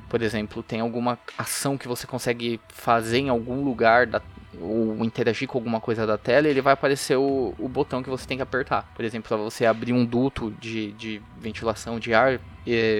por 0.09 0.21
exemplo, 0.21 0.61
tem 0.61 0.81
alguma 0.81 1.17
ação 1.37 1.77
que 1.77 1.87
você 1.87 2.05
consegue 2.05 2.59
fazer 2.69 3.19
em 3.19 3.29
algum 3.29 3.63
lugar 3.63 4.05
da, 4.05 4.21
ou 4.59 5.03
interagir 5.05 5.47
com 5.47 5.57
alguma 5.57 5.79
coisa 5.79 6.05
da 6.05 6.17
tela, 6.17 6.47
ele 6.47 6.61
vai 6.61 6.73
aparecer 6.73 7.17
o, 7.17 7.53
o 7.57 7.67
botão 7.67 8.03
que 8.03 8.09
você 8.09 8.27
tem 8.27 8.37
que 8.37 8.43
apertar. 8.43 8.91
Por 8.95 9.05
exemplo, 9.05 9.27
para 9.27 9.37
você 9.37 9.65
abrir 9.65 9.93
um 9.93 10.05
duto 10.05 10.51
de, 10.59 10.91
de 10.93 11.21
ventilação 11.37 11.99
de 11.99 12.13
ar, 12.13 12.39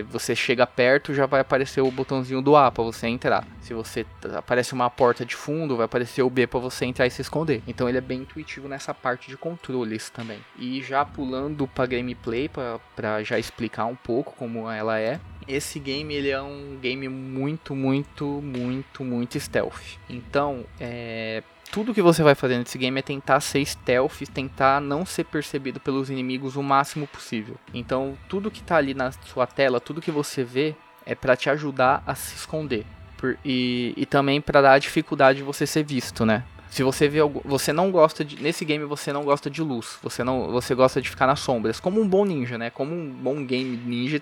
você 0.10 0.36
chega 0.36 0.66
perto, 0.66 1.14
já 1.14 1.26
vai 1.26 1.42
aparecer 1.42 1.82
o 1.82 1.92
botãozinho 1.92 2.42
do 2.42 2.56
A 2.56 2.72
para 2.72 2.84
você 2.84 3.08
entrar. 3.08 3.46
Se 3.62 3.74
você 3.74 4.06
aparece 4.36 4.74
uma 4.74 4.90
porta 4.90 5.26
de 5.26 5.36
fundo, 5.36 5.78
vai 5.78 5.86
aparecer 5.86 6.22
o 6.22 6.30
B 6.30 6.48
para 6.48 6.60
você 6.60 6.86
entrar 6.86 7.08
e 7.08 7.12
se 7.12 7.22
esconder. 7.22 7.62
Então 7.68 7.88
ele 7.88 7.98
é 7.98 8.02
bem 8.02 8.22
intuitivo 8.22 8.68
nessa 8.68 8.94
parte 8.94 9.30
de 9.30 9.38
controles 9.38 10.10
também. 10.10 10.40
E 10.58 10.82
já 10.82 11.06
pulando 11.06 11.68
para 11.68 11.86
gameplay 11.86 12.50
para 12.96 13.24
já 13.24 13.38
explicar 13.38 13.86
um 13.86 13.96
pouco 13.96 14.34
como 14.36 14.70
ela 14.70 15.00
é. 15.00 15.20
Esse 15.48 15.80
game 15.80 16.14
ele 16.14 16.30
é 16.30 16.42
um 16.42 16.78
game 16.80 17.08
muito, 17.10 17.76
muito, 17.76 18.26
muito, 18.26 19.04
muito 19.04 19.40
stealth. 19.40 19.98
Então, 20.08 20.64
é, 20.80 21.44
tudo 21.72 21.94
que 21.94 22.02
você 22.02 22.24
vai 22.24 22.36
fazer 22.36 22.58
nesse 22.58 22.78
game 22.78 23.00
é 23.00 23.02
tentar 23.02 23.40
ser 23.40 23.64
stealth, 23.66 24.22
tentar 24.34 24.82
não 24.82 25.06
ser 25.06 25.26
percebido 25.26 25.80
pelos 25.80 26.10
inimigos 26.10 26.56
o 26.56 26.64
máximo 26.64 27.08
possível. 27.08 27.56
Então, 27.74 28.18
tudo 28.28 28.52
que 28.52 28.64
tá 28.64 28.78
ali 28.78 28.94
na 28.94 29.12
sua 29.12 29.46
tela, 29.46 29.80
tudo 29.80 30.02
que 30.02 30.12
você 30.12 30.44
vê 30.44 30.76
é 31.06 31.16
para 31.16 31.36
te 31.36 31.50
ajudar 31.50 32.04
a 32.06 32.16
se 32.16 32.36
esconder. 32.36 32.86
Por, 33.18 33.38
e, 33.44 33.94
e 33.98 34.06
também 34.06 34.40
para 34.40 34.62
dar 34.62 34.74
a 34.74 34.80
dificuldade 34.80 35.40
de 35.40 35.44
você 35.44 35.68
ser 35.68 35.84
visto, 35.84 36.26
né? 36.26 36.44
Se 36.70 36.84
você 36.84 37.08
vê 37.08 37.20
você 37.44 37.74
não 37.74 37.90
gosta 37.90 38.24
de 38.24 38.42
nesse 38.42 38.64
game 38.64 38.86
você 38.86 39.12
não 39.12 39.24
gosta 39.24 39.50
de 39.50 39.62
luz, 39.62 39.98
você 40.04 40.24
não 40.24 40.52
você 40.52 40.76
gosta 40.76 41.02
de 41.02 41.10
ficar 41.10 41.26
nas 41.26 41.40
sombras, 41.40 41.80
como 41.80 42.00
um 42.00 42.08
bom 42.08 42.24
ninja, 42.24 42.60
né? 42.60 42.70
Como 42.70 42.94
um 42.94 43.10
bom 43.10 43.44
game 43.44 43.76
ninja 43.76 44.22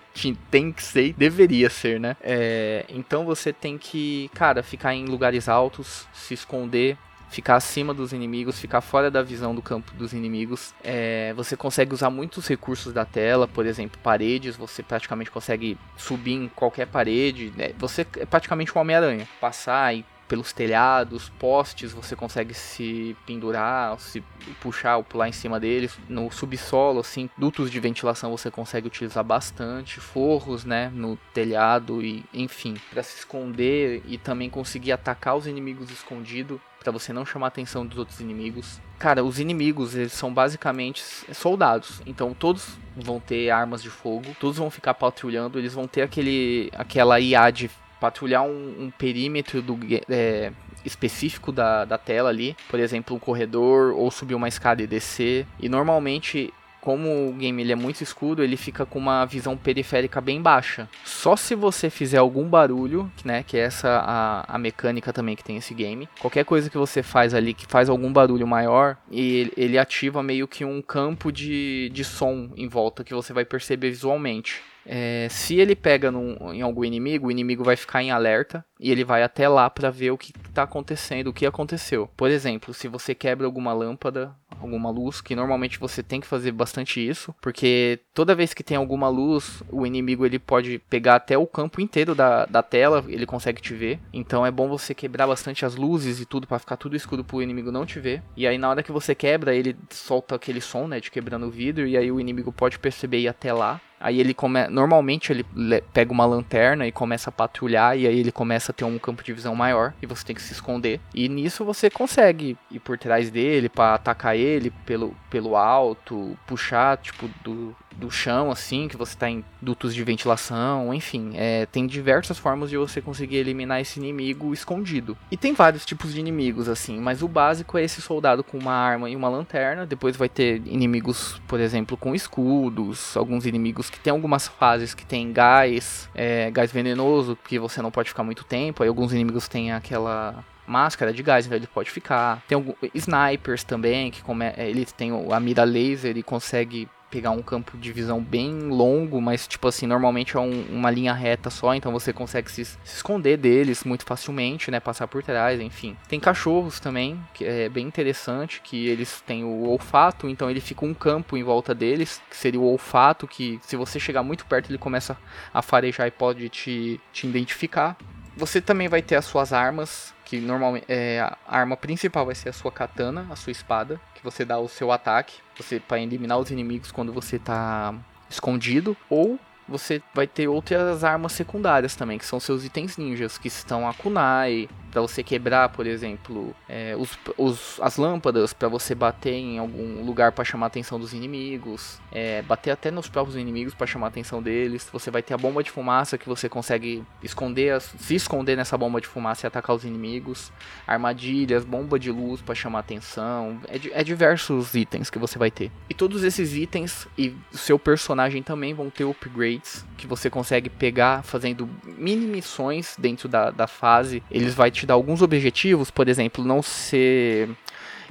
tem 0.49 0.71
que 0.71 0.81
ser, 0.81 1.13
deveria 1.17 1.69
ser, 1.69 1.99
né? 1.99 2.15
É, 2.21 2.85
então 2.87 3.25
você 3.25 3.51
tem 3.51 3.77
que, 3.77 4.31
cara, 4.33 4.63
ficar 4.63 4.95
em 4.95 5.05
lugares 5.05 5.49
altos, 5.49 6.07
se 6.13 6.33
esconder, 6.33 6.97
ficar 7.29 7.55
acima 7.55 7.93
dos 7.93 8.13
inimigos, 8.13 8.59
ficar 8.59 8.81
fora 8.81 9.11
da 9.11 9.21
visão 9.21 9.53
do 9.53 9.61
campo 9.61 9.93
dos 9.93 10.13
inimigos. 10.13 10.73
É, 10.83 11.33
você 11.35 11.55
consegue 11.55 11.93
usar 11.93 12.09
muitos 12.09 12.47
recursos 12.47 12.93
da 12.93 13.05
tela, 13.05 13.47
por 13.47 13.65
exemplo, 13.65 13.99
paredes, 14.01 14.55
você 14.55 14.81
praticamente 14.81 15.31
consegue 15.31 15.77
subir 15.95 16.33
em 16.33 16.47
qualquer 16.47 16.87
parede. 16.87 17.53
Né? 17.55 17.73
Você 17.77 18.05
é 18.17 18.25
praticamente 18.25 18.75
um 18.75 18.81
Homem-Aranha. 18.81 19.27
Passar 19.39 19.95
e 19.95 20.05
pelos 20.27 20.51
telhados, 20.51 21.29
postes, 21.39 21.93
você 21.93 22.15
consegue 22.15 22.53
se 22.53 23.15
pendurar, 23.25 23.97
se 23.99 24.21
puxar 24.59 24.97
ou 24.97 25.03
pular 25.03 25.29
em 25.29 25.31
cima 25.31 25.59
deles. 25.59 25.97
No 26.09 26.29
subsolo, 26.29 26.99
assim, 26.99 27.29
dutos 27.37 27.71
de 27.71 27.79
ventilação 27.79 28.31
você 28.31 28.51
consegue 28.51 28.87
utilizar 28.87 29.23
bastante, 29.23 29.99
forros, 29.99 30.65
né, 30.65 30.91
no 30.93 31.17
telhado 31.33 32.01
e, 32.03 32.25
enfim, 32.33 32.75
para 32.91 33.03
se 33.03 33.19
esconder 33.19 34.03
e 34.05 34.17
também 34.17 34.49
conseguir 34.49 34.91
atacar 34.91 35.35
os 35.35 35.47
inimigos 35.47 35.89
escondidos 35.89 36.59
para 36.87 36.97
você 36.97 37.11
não 37.11 37.25
chamar 37.25 37.47
a 37.47 37.49
atenção 37.49 37.85
dos 37.85 37.97
outros 37.97 38.21
inimigos. 38.21 38.79
Cara, 38.97 39.21
os 39.21 39.39
inimigos, 39.41 39.93
eles 39.93 40.13
são 40.13 40.33
basicamente 40.33 41.03
soldados. 41.33 42.01
Então 42.05 42.33
todos 42.33 42.77
vão 42.95 43.19
ter 43.19 43.49
armas 43.49 43.83
de 43.83 43.89
fogo, 43.89 44.35
todos 44.39 44.57
vão 44.57 44.71
ficar 44.71 44.93
patrulhando, 44.93 45.59
eles 45.59 45.73
vão 45.73 45.85
ter 45.85 46.01
aquele 46.01 46.71
aquela 46.73 47.19
IA 47.19 47.51
de 47.51 47.69
patrulhar 47.99 48.43
um, 48.43 48.85
um 48.85 48.91
perímetro 48.91 49.61
do, 49.61 49.77
é, 50.07 50.53
específico 50.85 51.51
da, 51.51 51.83
da 51.83 51.97
tela 51.97 52.29
ali, 52.29 52.55
por 52.69 52.79
exemplo, 52.79 53.15
um 53.15 53.19
corredor 53.19 53.93
ou 53.93 54.09
subir 54.09 54.35
uma 54.35 54.47
escada 54.47 54.81
e 54.81 54.87
descer. 54.87 55.45
E 55.59 55.67
normalmente 55.67 56.53
como 56.87 57.27
o 57.27 57.33
game 57.33 57.61
ele 57.61 57.73
é 57.73 57.75
muito 57.75 58.01
escuro, 58.01 58.41
ele 58.41 58.55
fica 58.55 58.85
com 58.85 58.97
uma 58.97 59.25
visão 59.25 59.57
periférica 59.57 60.21
bem 60.21 60.41
baixa. 60.41 60.87
Só 61.03 61.35
se 61.35 61.53
você 61.53 61.89
fizer 61.89 62.17
algum 62.17 62.47
barulho, 62.47 63.11
né, 63.25 63.43
que 63.43 63.57
é 63.57 63.59
essa 63.59 63.89
a, 64.05 64.55
a 64.55 64.57
mecânica 64.57 65.11
também 65.11 65.35
que 65.35 65.43
tem 65.43 65.57
esse 65.57 65.73
game. 65.73 66.07
Qualquer 66.21 66.45
coisa 66.45 66.69
que 66.69 66.77
você 66.77 67.03
faz 67.03 67.33
ali 67.33 67.53
que 67.53 67.65
faz 67.65 67.89
algum 67.89 68.09
barulho 68.13 68.47
maior, 68.47 68.95
ele, 69.11 69.51
ele 69.57 69.77
ativa 69.77 70.23
meio 70.23 70.47
que 70.47 70.63
um 70.63 70.81
campo 70.81 71.29
de, 71.29 71.89
de 71.91 72.05
som 72.05 72.51
em 72.55 72.69
volta 72.69 73.03
que 73.03 73.13
você 73.13 73.33
vai 73.33 73.43
perceber 73.43 73.89
visualmente. 73.89 74.61
É, 74.89 75.27
se 75.29 75.55
ele 75.59 75.75
pega 75.75 76.09
num, 76.09 76.53
em 76.53 76.61
algum 76.61 76.85
inimigo, 76.85 77.27
o 77.27 77.31
inimigo 77.31 77.61
vai 77.61 77.75
ficar 77.75 78.01
em 78.01 78.09
alerta 78.09 78.63
e 78.79 78.89
ele 78.89 79.03
vai 79.03 79.21
até 79.21 79.49
lá 79.49 79.69
para 79.69 79.89
ver 79.89 80.11
o 80.11 80.17
que 80.17 80.31
está 80.47 80.63
acontecendo, 80.63 81.27
o 81.27 81.33
que 81.33 81.45
aconteceu. 81.45 82.09
Por 82.15 82.31
exemplo, 82.31 82.73
se 82.73 82.87
você 82.87 83.13
quebra 83.13 83.45
alguma 83.45 83.73
lâmpada, 83.73 84.33
alguma 84.59 84.89
luz, 84.89 85.21
que 85.21 85.35
normalmente 85.35 85.79
você 85.79 86.01
tem 86.03 86.19
que 86.19 86.27
fazer 86.27 86.51
bastante 86.51 87.05
isso, 87.05 87.33
porque 87.41 87.99
toda 88.13 88.35
vez 88.35 88.53
que 88.53 88.63
tem 88.63 88.77
alguma 88.77 89.09
luz, 89.09 89.63
o 89.71 89.85
inimigo 89.85 90.25
ele 90.25 90.39
pode 90.39 90.79
pegar 90.89 91.15
até 91.15 91.37
o 91.37 91.47
campo 91.47 91.81
inteiro 91.81 92.13
da, 92.15 92.45
da 92.45 92.63
tela, 92.63 93.03
ele 93.07 93.25
consegue 93.25 93.61
te 93.61 93.73
ver. 93.73 93.99
Então 94.11 94.45
é 94.45 94.51
bom 94.51 94.67
você 94.67 94.93
quebrar 94.93 95.27
bastante 95.27 95.65
as 95.65 95.75
luzes 95.75 96.19
e 96.19 96.25
tudo 96.25 96.47
para 96.47 96.59
ficar 96.59 96.77
tudo 96.77 96.95
escuro 96.95 97.23
pro 97.23 97.41
inimigo 97.41 97.71
não 97.71 97.85
te 97.85 97.99
ver. 97.99 98.21
E 98.35 98.47
aí 98.47 98.57
na 98.57 98.69
hora 98.69 98.83
que 98.83 98.91
você 98.91 99.13
quebra, 99.13 99.55
ele 99.55 99.75
solta 99.89 100.35
aquele 100.35 100.61
som, 100.61 100.87
né, 100.87 100.99
de 100.99 101.11
quebrando 101.11 101.47
o 101.47 101.51
vidro 101.51 101.87
e 101.87 101.97
aí 101.97 102.11
o 102.11 102.19
inimigo 102.19 102.51
pode 102.51 102.79
perceber 102.79 103.19
ir 103.19 103.27
até 103.27 103.53
lá. 103.53 103.79
Aí 103.99 104.19
ele 104.19 104.33
come... 104.33 104.67
normalmente 104.67 105.31
ele 105.31 105.45
pega 105.93 106.11
uma 106.11 106.25
lanterna 106.25 106.87
e 106.87 106.91
começa 106.91 107.29
a 107.29 107.33
patrulhar 107.33 107.97
e 107.97 108.07
aí 108.07 108.19
ele 108.19 108.31
começa 108.31 108.71
a 108.71 108.75
ter 108.75 108.85
um 108.85 108.99
campo 108.99 109.23
de 109.23 109.33
visão 109.33 109.55
maior 109.55 109.93
e 110.01 110.05
você 110.05 110.25
tem 110.25 110.35
que 110.35 110.41
se 110.41 110.53
esconder. 110.53 110.99
E 111.13 111.27
nisso 111.27 111.65
você 111.65 111.89
consegue 111.89 112.57
ir 112.71 112.79
por 112.79 112.97
trás 112.97 113.29
dele 113.31 113.69
para 113.69 113.95
atacar 113.95 114.35
ele 114.35 114.71
pelo, 114.85 115.15
pelo 115.29 115.55
alto, 115.55 116.37
puxar 116.45 116.97
tipo 116.97 117.29
do, 117.43 117.75
do 117.97 118.11
chão, 118.11 118.51
assim, 118.51 118.87
que 118.87 118.95
você 118.95 119.13
está 119.13 119.29
em 119.29 119.43
dutos 119.61 119.93
de 119.93 120.03
ventilação, 120.03 120.93
enfim. 120.93 121.31
É, 121.35 121.65
tem 121.65 121.87
diversas 121.87 122.37
formas 122.37 122.69
de 122.69 122.77
você 122.77 123.01
conseguir 123.01 123.37
eliminar 123.37 123.81
esse 123.81 123.99
inimigo 123.99 124.53
escondido. 124.53 125.17
E 125.31 125.37
tem 125.37 125.53
vários 125.53 125.85
tipos 125.85 126.13
de 126.13 126.19
inimigos, 126.19 126.69
assim, 126.69 126.99
mas 126.99 127.21
o 127.21 127.27
básico 127.27 127.77
é 127.77 127.83
esse 127.83 128.01
soldado 128.01 128.43
com 128.43 128.57
uma 128.57 128.73
arma 128.73 129.09
e 129.09 129.15
uma 129.15 129.29
lanterna. 129.29 129.85
Depois 129.85 130.15
vai 130.15 130.29
ter 130.29 130.61
inimigos, 130.65 131.41
por 131.47 131.59
exemplo, 131.59 131.97
com 131.97 132.13
escudos, 132.13 133.17
alguns 133.17 133.45
inimigos 133.45 133.89
que 133.89 133.99
tem 133.99 134.11
algumas 134.11 134.47
fases 134.47 134.93
que 134.93 135.05
tem 135.05 135.33
gás, 135.33 136.09
é, 136.13 136.51
gás 136.51 136.71
venenoso, 136.71 137.37
que 137.47 137.57
você 137.57 137.81
não 137.81 137.91
pode 137.91 138.09
ficar 138.09 138.23
muito 138.23 138.43
tempo. 138.43 138.83
Aí 138.83 138.89
alguns 138.89 139.11
inimigos 139.11 139.47
têm 139.47 139.71
aquela 139.71 140.45
máscara 140.67 141.13
de 141.13 141.23
gás, 141.23 141.45
então 141.45 141.57
ele 141.57 141.67
pode 141.67 141.89
ficar. 141.89 142.43
Tem 142.47 142.55
algum, 142.55 142.73
snipers 142.93 143.63
também, 143.63 144.11
que 144.11 144.21
come, 144.21 144.45
ele 144.57 144.85
tem 144.85 145.11
a 145.31 145.39
mira 145.39 145.63
laser 145.63 146.17
e 146.17 146.21
consegue 146.21 146.87
pegar 147.09 147.31
um 147.31 147.41
campo 147.41 147.77
de 147.77 147.91
visão 147.91 148.21
bem 148.21 148.69
longo, 148.69 149.21
mas 149.21 149.47
tipo 149.47 149.67
assim, 149.67 149.87
normalmente 149.87 150.35
é 150.35 150.39
um, 150.39 150.65
uma 150.69 150.91
linha 150.91 151.13
reta 151.13 151.49
só, 151.49 151.73
então 151.73 151.91
você 151.91 152.11
consegue 152.11 152.51
se, 152.51 152.65
se, 152.65 152.77
esconder 152.85 153.37
deles 153.37 153.83
muito 153.83 154.05
facilmente, 154.05 154.69
né, 154.69 154.79
passar 154.79 155.07
por 155.07 155.23
trás, 155.23 155.59
enfim. 155.59 155.95
Tem 156.07 156.19
cachorros 156.19 156.79
também, 156.79 157.19
que 157.33 157.45
é 157.45 157.69
bem 157.69 157.87
interessante, 157.87 158.61
que 158.61 158.87
eles 158.87 159.21
têm 159.21 159.43
o 159.43 159.67
olfato, 159.67 160.27
então 160.27 160.49
ele 160.49 160.59
fica 160.59 160.85
um 160.85 160.93
campo 160.93 161.37
em 161.37 161.43
volta 161.43 161.73
deles, 161.73 162.21
que 162.29 162.35
seria 162.35 162.59
o 162.59 162.65
olfato, 162.65 163.27
que 163.27 163.59
se 163.61 163.75
você 163.75 163.99
chegar 163.99 164.23
muito 164.23 164.45
perto 164.45 164.69
ele 164.69 164.77
começa 164.77 165.17
a 165.53 165.61
farejar 165.61 166.07
e 166.07 166.11
pode 166.11 166.49
te, 166.49 166.99
te 167.13 167.27
identificar. 167.27 167.97
Você 168.35 168.61
também 168.61 168.87
vai 168.87 169.01
ter 169.01 169.15
as 169.15 169.25
suas 169.25 169.51
armas, 169.51 170.13
que 170.27 170.41
normalmente 170.41 170.85
é, 170.89 171.21
a 171.21 171.37
arma 171.47 171.77
principal 171.77 172.25
vai 172.25 172.35
ser 172.35 172.49
a 172.49 172.53
sua 172.53 172.69
katana, 172.69 173.25
a 173.29 173.35
sua 173.37 173.51
espada, 173.51 173.97
que 174.13 174.21
você 174.21 174.43
dá 174.43 174.59
o 174.59 174.67
seu 174.67 174.91
ataque, 174.91 175.37
você 175.57 175.79
para 175.79 176.01
eliminar 176.01 176.37
os 176.37 176.51
inimigos 176.51 176.91
quando 176.91 177.13
você 177.13 177.37
está 177.37 177.95
escondido, 178.29 178.95
ou 179.09 179.39
você 179.69 180.01
vai 180.13 180.27
ter 180.27 180.49
outras 180.49 181.05
armas 181.05 181.31
secundárias 181.31 181.95
também, 181.95 182.17
que 182.17 182.25
são 182.25 182.41
seus 182.41 182.65
itens 182.65 182.97
ninjas, 182.97 183.37
que 183.37 183.47
estão 183.47 183.87
a 183.87 183.93
kunai, 183.93 184.67
para 184.97 185.01
você 185.03 185.21
quebrar, 185.21 185.69
por 185.69 185.85
exemplo, 185.85 186.55
é, 186.67 186.95
os, 186.97 187.19
os, 187.37 187.79
as 187.81 187.97
lâmpadas, 187.97 188.51
para 188.51 188.67
você 188.67 188.95
bater 188.95 189.33
em 189.33 189.59
algum 189.59 190.03
lugar 190.03 190.31
para 190.31 190.43
chamar 190.43 190.65
a 190.65 190.67
atenção 190.67 190.99
dos 190.99 191.13
inimigos, 191.13 191.99
é, 192.11 192.41
bater 192.41 192.71
até 192.71 192.89
nos 192.89 193.07
próprios 193.07 193.37
inimigos 193.37 193.75
para 193.75 193.85
chamar 193.85 194.07
a 194.07 194.09
atenção 194.09 194.41
deles. 194.41 194.89
Você 194.91 195.11
vai 195.11 195.21
ter 195.21 195.35
a 195.35 195.37
bomba 195.37 195.61
de 195.61 195.69
fumaça 195.69 196.17
que 196.17 196.27
você 196.27 196.49
consegue 196.49 197.03
esconder, 197.21 197.79
se 197.79 198.15
esconder 198.15 198.57
nessa 198.57 198.75
bomba 198.75 198.99
de 198.99 199.07
fumaça 199.07 199.45
e 199.45 199.47
atacar 199.47 199.75
os 199.75 199.85
inimigos, 199.85 200.51
armadilhas, 200.87 201.63
bomba 201.63 201.99
de 201.99 202.11
luz 202.11 202.41
para 202.41 202.55
chamar 202.55 202.79
a 202.79 202.81
atenção, 202.81 203.61
é, 203.67 204.01
é 204.01 204.03
diversos 204.03 204.73
itens 204.73 205.11
que 205.11 205.19
você 205.19 205.37
vai 205.37 205.51
ter. 205.51 205.71
E 205.87 205.93
todos 205.93 206.23
esses 206.23 206.55
itens 206.55 207.07
e 207.15 207.35
seu 207.51 207.77
personagem 207.77 208.41
também 208.41 208.73
vão 208.73 208.89
ter 208.89 209.03
upgrades 209.03 209.85
que 209.95 210.07
você 210.07 210.27
consegue 210.27 210.71
pegar 210.71 211.21
fazendo 211.21 211.69
mini 211.85 212.25
missões 212.25 212.95
dentro 212.97 213.29
da, 213.29 213.51
da 213.51 213.67
fase. 213.67 214.23
Eles 214.31 214.55
vai 214.55 214.71
te 214.71 214.86
dar 214.87 214.95
alguns 214.95 215.21
objetivos, 215.21 215.91
por 215.91 216.07
exemplo, 216.07 216.43
não 216.43 216.63
ser 216.63 217.49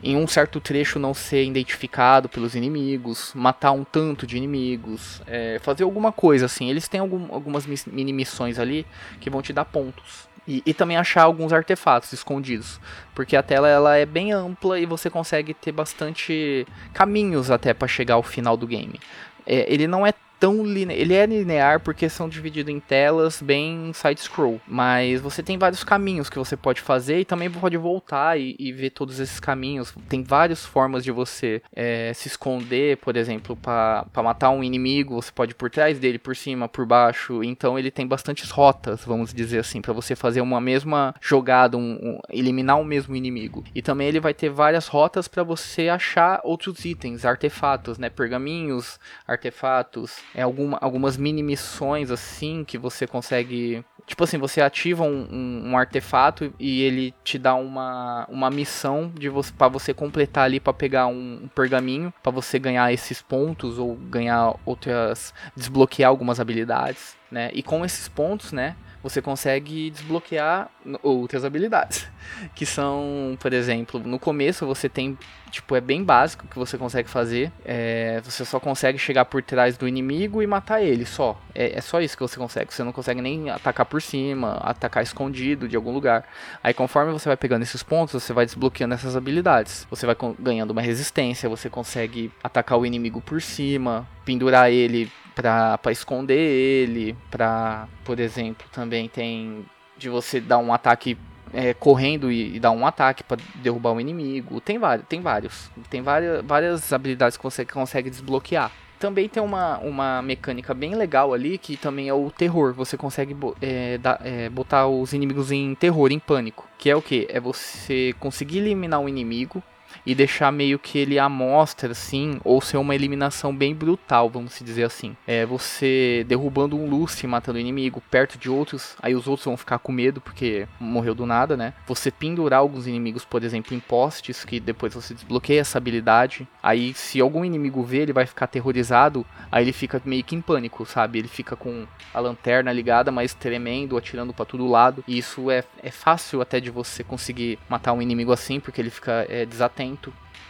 em 0.03 0.17
um 0.17 0.27
certo 0.27 0.61
trecho 0.61 0.99
não 0.99 1.15
ser 1.15 1.45
identificado 1.45 2.29
pelos 2.29 2.55
inimigos, 2.55 3.33
matar 3.35 3.73
um 3.73 3.85
tanto 3.85 4.27
de 4.27 4.37
inimigos, 4.37 5.23
é, 5.27 5.59
fazer 5.63 5.85
alguma 5.85 6.13
coisa 6.13 6.47
assim. 6.47 6.69
Eles 6.69 6.89
têm 6.89 7.01
algum, 7.01 7.33
algumas 7.33 7.67
mini 7.67 8.13
missões 8.13 8.59
ali 8.59 8.87
que 9.21 9.31
vão 9.31 9.43
te 9.43 9.53
dar 9.53 9.65
pontos. 9.65 10.29
E, 10.49 10.63
e, 10.65 10.73
também 10.73 10.97
achar 10.97 11.25
alguns 11.25 11.53
artefatos 11.53 12.13
escondidos. 12.13 12.81
Porque 13.15 13.35
a 13.35 13.43
tela 13.43 13.69
ela 13.69 13.97
é 13.97 14.07
bem 14.07 14.31
ampla 14.31 14.79
e 14.79 14.87
você 14.87 15.11
consegue 15.11 15.53
ter 15.53 15.73
bastante 15.73 16.65
caminhos 16.95 17.51
até 17.51 17.75
para 17.75 17.89
chegar 17.89 18.15
ao 18.15 18.23
final 18.23 18.57
do 18.57 18.65
game. 18.65 19.01
É, 19.45 19.73
ele 19.73 19.89
não 19.89 20.07
é 20.07 20.13
tão 20.39 20.65
linear. 20.65 20.99
Ele 20.99 21.15
é 21.15 21.27
linear 21.27 21.81
porque 21.81 22.09
são 22.09 22.29
divididos 22.29 22.73
em 22.73 22.81
telas 22.81 23.41
bem 23.41 23.93
side-scroll. 23.93 24.61
Mas 24.67 25.21
você 25.21 25.43
tem 25.43 25.59
vários 25.59 25.85
caminhos 25.85 26.31
que 26.31 26.39
você 26.39 26.57
pode 26.57 26.81
fazer 26.81 27.21
e 27.21 27.25
também 27.25 27.51
pode 27.51 27.77
voltar 27.77 28.39
e, 28.39 28.57
e 28.59 28.73
ver 28.73 28.91
todos 28.91 29.19
esses 29.21 29.41
caminhos. 29.41 29.95
Tem 30.09 30.23
várias 30.23 30.65
formas 30.65 31.05
de 31.05 31.11
você 31.11 31.63
é, 31.75 32.13
se 32.15 32.29
esconder, 32.29 32.99
por 32.99 33.17
exemplo, 33.17 33.57
para 33.57 34.07
matar 34.23 34.51
um 34.51 34.63
inimigo. 34.63 35.21
Você 35.21 35.33
pode 35.33 35.53
ir 35.53 35.55
por 35.55 35.71
trás 35.71 35.99
dele, 35.99 36.19
por 36.19 36.37
cima, 36.37 36.69
por 36.69 36.87
baixo. 36.87 37.43
Então 37.43 37.79
ele 37.79 37.91
tem 37.91 38.07
bastantes 38.07 38.51
rotas, 38.51 39.05
vamos 39.05 39.33
dizer 39.33 39.59
assim, 39.59 39.81
para 39.81 39.93
você 39.93 40.15
fazer 40.15 40.41
uma 40.41 40.61
mesma 40.61 41.15
jogada, 41.21 41.77
um, 41.77 41.99
um, 42.03 42.19
eliminar 42.31 42.81
o 42.81 42.85
mesmo 42.85 43.17
inimigo. 43.17 43.65
E 43.75 43.83
também 43.83 44.09
ele 44.09 44.21
vai 44.21 44.35
ter 44.35 44.51
várias 44.51 44.87
rotas 44.87 45.29
para 45.29 45.43
você 45.43 45.89
achar 45.89 46.41
outros 46.45 46.85
itens, 46.85 47.25
artefatos, 47.25 47.99
né? 47.99 48.11
Pergaminhos, 48.11 48.99
artefatos 49.27 50.26
é 50.35 50.43
alguma, 50.43 50.79
algumas 50.81 51.17
mini 51.17 51.43
missões 51.43 52.11
assim 52.11 52.65
que 52.65 52.79
você 52.79 53.07
consegue. 53.07 53.85
Tipo 54.07 54.23
assim, 54.23 54.39
você 54.39 54.61
ativa 54.61 55.03
um, 55.03 55.27
um, 55.31 55.71
um 55.71 55.79
artefato 55.79 56.55
e 56.61 56.83
ele 56.83 57.13
te 57.25 57.39
dá 57.39 57.55
uma, 57.57 58.25
uma 58.29 58.51
missão 58.51 59.11
de 59.13 59.29
você 59.29 59.53
para 59.53 59.67
você 59.67 59.93
completar 59.93 60.45
ali 60.45 60.61
para 60.61 60.73
pegar 60.73 61.09
um, 61.09 61.41
um 61.45 61.49
pergaminho 61.49 62.15
para 62.23 62.31
você 62.31 62.59
ganhar 62.59 62.93
esses 62.93 63.21
pontos 63.21 63.79
ou 63.79 63.97
ganhar 63.97 64.55
outras 64.65 65.35
desbloquear 65.57 66.09
algumas 66.09 66.39
habilidades, 66.39 67.17
né? 67.31 67.51
E 67.53 67.65
com 67.65 67.85
esses 67.85 68.07
pontos, 68.07 68.53
né, 68.53 68.77
você 69.09 69.23
consegue 69.23 69.91
desbloquear 69.91 70.69
outras 71.01 71.45
habilidades. 71.45 72.09
Que 72.57 72.67
são, 72.67 73.39
por 73.41 73.53
exemplo, 73.53 74.01
no 74.01 74.19
começo 74.19 74.67
você 74.67 74.89
tem, 74.89 75.17
tipo, 75.49 75.77
é 75.77 75.81
bem 75.81 76.03
básico 76.03 76.47
que 76.49 76.59
você 76.59 76.77
consegue 76.77 77.09
fazer. 77.09 77.53
É, 77.65 78.21
você 78.25 78.45
só 78.45 78.59
consegue 78.59 78.99
chegar 78.99 79.25
por 79.27 79.41
trás 79.43 79.77
do 79.79 79.87
inimigo 79.87 80.43
e 80.43 80.47
matar 80.47 80.83
ele, 80.83 81.07
só. 81.07 81.41
É, 81.55 81.79
é, 81.79 81.81
só 81.81 82.01
isso 82.01 82.17
que 82.17 82.23
você 82.23 82.37
consegue. 82.37 82.75
Você 82.75 82.83
não 82.83 82.91
consegue 82.91 83.23
nem 83.23 83.49
atacar 83.49 83.87
por 83.87 84.03
cima, 84.03 84.55
atacar 84.55 85.05
escondido 85.05 85.69
de 85.69 85.77
algum 85.77 85.93
lugar. 85.93 86.25
Aí 86.65 86.75
conforme 86.75 87.13
você 87.13 87.29
vai 87.29 87.37
pegando 87.37 87.63
esses 87.63 87.83
pontos, 87.83 88.21
você 88.21 88.33
vai 88.33 88.45
desbloqueando 88.45 88.95
essas 88.95 89.17
habilidades. 89.17 89.87
Você 89.89 90.05
vai 90.05 90.17
ganhando 90.41 90.73
uma 90.73 90.83
resistência, 90.83 91.49
você 91.49 91.71
consegue 91.71 92.33
atacar 92.43 92.77
o 92.77 92.85
inimigo 92.85 93.21
por 93.21 93.41
cima, 93.41 94.07
pendurar 94.25 94.71
ele 94.71 95.11
para 95.37 95.93
esconder 95.93 96.35
ele, 96.35 97.15
para, 97.31 97.87
por 98.05 98.19
exemplo, 98.19 98.67
também 98.73 99.07
tem 99.07 99.67
de 99.99 100.09
você 100.09 100.41
dar 100.41 100.59
um 100.59 100.73
ataque 100.73 101.17
é, 101.53 101.75
correndo 101.75 102.33
e, 102.33 102.57
e, 102.57 102.61
dar 102.61 102.71
um 102.71 102.87
ataque 102.87 103.23
para 103.23 103.39
derrubar 103.57 103.93
um 103.93 104.01
inimigo. 104.01 104.61
Tem 104.61 104.79
vários, 104.79 105.07
tem 105.07 105.21
vários, 105.21 105.71
tem 105.91 106.03
várias, 106.03 106.45
várias 106.45 106.93
habilidades 106.93 107.37
que 107.37 107.45
você 107.45 107.65
consegue 107.67 108.09
desbloquear. 108.09 108.73
Também 108.99 109.29
tem 109.29 109.43
uma, 109.43 109.77
uma 109.79 110.23
mecânica 110.23 110.73
bem 110.73 110.95
legal 110.95 111.35
ali 111.35 111.59
que 111.59 111.77
também 111.77 112.09
é 112.09 112.15
o 112.15 112.31
terror. 112.31 112.73
Você 112.73 112.97
consegue 112.97 113.37
é, 113.61 113.99
da, 113.99 114.19
é, 114.25 114.49
botar 114.49 114.87
os 114.87 115.13
inimigos 115.13 115.53
em 115.53 115.75
terror, 115.75 116.11
em 116.11 116.19
pânico. 116.19 116.67
Que 116.79 116.89
é 116.89 116.97
o 116.97 117.03
que? 117.03 117.27
É 117.29 117.39
você 117.39 118.15
conseguir 118.19 118.59
eliminar 118.59 119.01
um 119.01 119.09
inimigo 119.09 119.63
e 120.07 120.15
deixar 120.15 120.53
meio 120.53 120.79
que 120.79 120.99
ele 120.99 121.19
à 121.19 121.29
mostra, 121.29 121.91
assim, 121.91 122.39
ou 122.45 122.61
ser 122.61 122.77
uma 122.77 122.95
eliminação 122.95 123.55
bem 123.55 123.75
brutal, 123.75 124.31
vamos 124.31 124.57
dizer 124.63 124.85
assim. 124.85 125.17
É 125.27 125.45
você 125.45 126.25
derrubando 126.29 126.77
um 126.77 126.89
Lucy, 126.89 127.27
matando 127.27 127.59
o 127.59 127.61
inimigo, 127.61 128.01
perto 128.09 128.39
de 128.39 128.49
outros, 128.49 128.97
aí 129.03 129.17
os 129.17 129.27
outros 129.27 129.45
vão 129.45 129.57
ficar 129.57 129.81
com 129.81 129.91
medo 129.91 130.21
porque 130.21 130.69
morreu 130.79 131.15
do 131.15 131.27
nada, 131.27 131.57
né? 131.57 131.75
Você 131.89 132.11
pendurar 132.11 132.61
alguns 132.61 132.87
inimigos, 132.87 133.25
por 133.25 133.43
exemplo, 133.43 133.75
em 133.75 133.81
postes, 133.81 134.45
que 134.45 134.61
depois 134.61 134.95
você 134.95 135.13
desbloqueia 135.13 135.61
essa 135.61 135.79
habilidade. 135.79 136.47
Aí, 136.63 136.95
se 136.95 137.21
algum 137.21 137.45
inimigo 137.45 137.83
vê, 137.83 137.99
ele 137.99 138.13
vai 138.13 138.27
ficar 138.27 138.45
aterrorizado, 138.45 139.27
aí 139.51 139.65
ele 139.65 139.73
fica 139.73 140.01
meio 140.05 140.23
que 140.23 140.37
em 140.37 140.41
pânico, 140.41 140.87
sabe? 140.87 141.19
Ele 141.19 141.29
fica 141.29 141.57
com 141.57 141.87
a 142.15 142.21
lanterna 142.21 142.73
ligada, 142.73 143.11
mas 143.11 143.35
tremendo, 143.35 143.97
atirando 143.97 144.33
para 144.33 144.45
todo 144.45 144.67
lado. 144.69 145.03
E 145.09 145.19
isso 145.19 145.51
é, 145.51 145.65
é 145.83 145.91
fácil 145.91 146.41
até 146.41 146.61
de 146.61 146.71
você 146.71 147.03
conseguir 147.03 147.59
matar 147.69 147.93
um 147.93 148.01
inimigo 148.01 148.33
assim, 148.33 148.61
porque 148.61 148.81
ele 148.81 148.91
fica 148.91 149.27
é, 149.29 149.45
desatento 149.45 149.96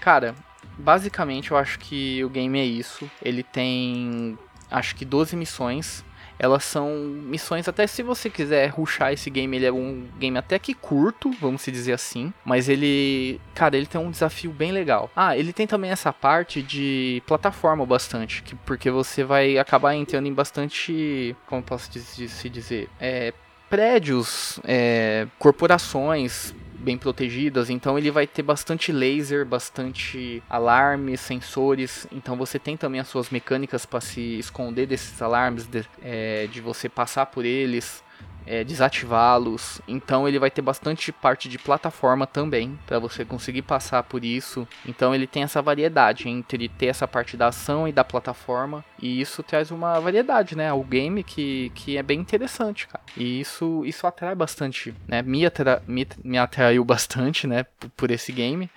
Cara, 0.01 0.35
basicamente 0.79 1.51
eu 1.51 1.57
acho 1.57 1.79
que 1.79 2.23
o 2.25 2.29
game 2.29 2.59
é 2.59 2.65
isso. 2.65 3.11
Ele 3.23 3.43
tem 3.43 4.39
acho 4.71 4.95
que 4.95 5.05
12 5.05 5.37
missões. 5.37 6.05
Elas 6.39 6.65
são 6.65 6.91
missões, 6.99 7.67
até 7.67 7.87
se 7.87 8.03
você 8.03 8.29
quiser 8.29 8.69
ruxar 8.69 9.11
esse 9.11 9.31
game, 9.31 9.57
ele 9.57 9.65
é 9.65 9.73
um 9.73 10.07
game 10.19 10.37
até 10.37 10.59
que 10.59 10.75
curto, 10.75 11.31
vamos 11.41 11.65
dizer 11.65 11.95
assim. 11.95 12.31
Mas 12.45 12.69
ele, 12.69 13.41
cara, 13.55 13.75
ele 13.75 13.87
tem 13.87 13.99
um 13.99 14.11
desafio 14.11 14.53
bem 14.53 14.71
legal. 14.71 15.11
Ah, 15.17 15.35
ele 15.35 15.51
tem 15.51 15.67
também 15.67 15.91
essa 15.91 16.13
parte 16.13 16.61
de 16.61 17.23
plataforma 17.27 17.87
bastante, 17.87 18.43
que, 18.43 18.55
porque 18.55 18.91
você 18.91 19.25
vai 19.25 19.57
acabar 19.57 19.95
entrando 19.95 20.27
em 20.27 20.35
bastante, 20.35 21.35
como 21.47 21.63
posso 21.63 21.91
se 21.91 22.51
dizer, 22.51 22.91
é, 23.01 23.33
prédios, 23.71 24.61
é, 24.65 25.27
corporações, 25.39 26.55
bem 26.87 26.97
protegidas, 26.97 27.69
então 27.69 27.99
ele 27.99 28.13
vai 28.13 28.29
ter 28.29 28.45
bastante 28.45 28.93
laser, 28.93 29.45
bastante 29.45 30.41
alarmes, 30.49 31.21
sensores. 31.21 32.07
Então 32.13 32.37
você 32.37 32.61
tem 32.61 32.77
também 32.77 33.01
as 33.01 33.09
suas 33.09 33.29
mecânicas 33.29 33.85
para 33.85 34.01
se 34.01 34.39
esconder 34.39 34.87
desses 34.87 35.21
alarmes, 35.21 35.67
de, 35.67 35.85
é, 36.01 36.47
de 36.47 36.61
você 36.61 36.89
passar 36.89 37.27
por 37.27 37.45
eles 37.45 38.06
é, 38.47 38.65
desativá-los. 38.65 39.81
Então 39.87 40.27
ele 40.27 40.39
vai 40.39 40.51
ter 40.51 40.63
bastante 40.63 41.13
parte 41.13 41.49
de 41.49 41.59
plataforma 41.59 42.27
também 42.27 42.79
para 42.87 42.99
você 42.99 43.25
conseguir 43.25 43.63
passar 43.63 44.03
por 44.03 44.25
isso. 44.25 44.67
Então 44.87 45.15
ele 45.15 45.27
tem 45.27 45.43
essa 45.43 45.61
variedade 45.61 46.29
entre 46.29 46.69
ter 46.69 46.87
essa 46.87 47.09
parte 47.09 47.37
da 47.37 47.49
ação 47.49 47.89
e 47.89 47.93
da 47.93 48.05
plataforma 48.05 48.85
e 49.01 49.21
isso 49.21 49.43
traz 49.43 49.71
uma 49.71 49.99
variedade, 50.01 50.57
né, 50.57 50.71
ao 50.71 50.83
game 50.83 51.23
que, 51.23 51.71
que 51.75 51.97
é 51.97 52.03
bem 52.03 52.21
interessante, 52.21 52.87
cara. 52.87 53.05
E 53.17 53.41
isso 53.41 53.85
isso 53.85 54.07
atrai 54.07 54.35
bastante, 54.35 54.95
né? 55.07 55.23
Me, 55.23 55.45
atra, 55.45 55.83
me, 55.87 56.07
me 56.25 56.39
atraiu 56.39 56.85
bastante, 56.85 57.47
né, 57.47 57.65
por, 57.79 57.91
por 57.91 58.11
esse 58.11 58.33
game. 58.33 58.71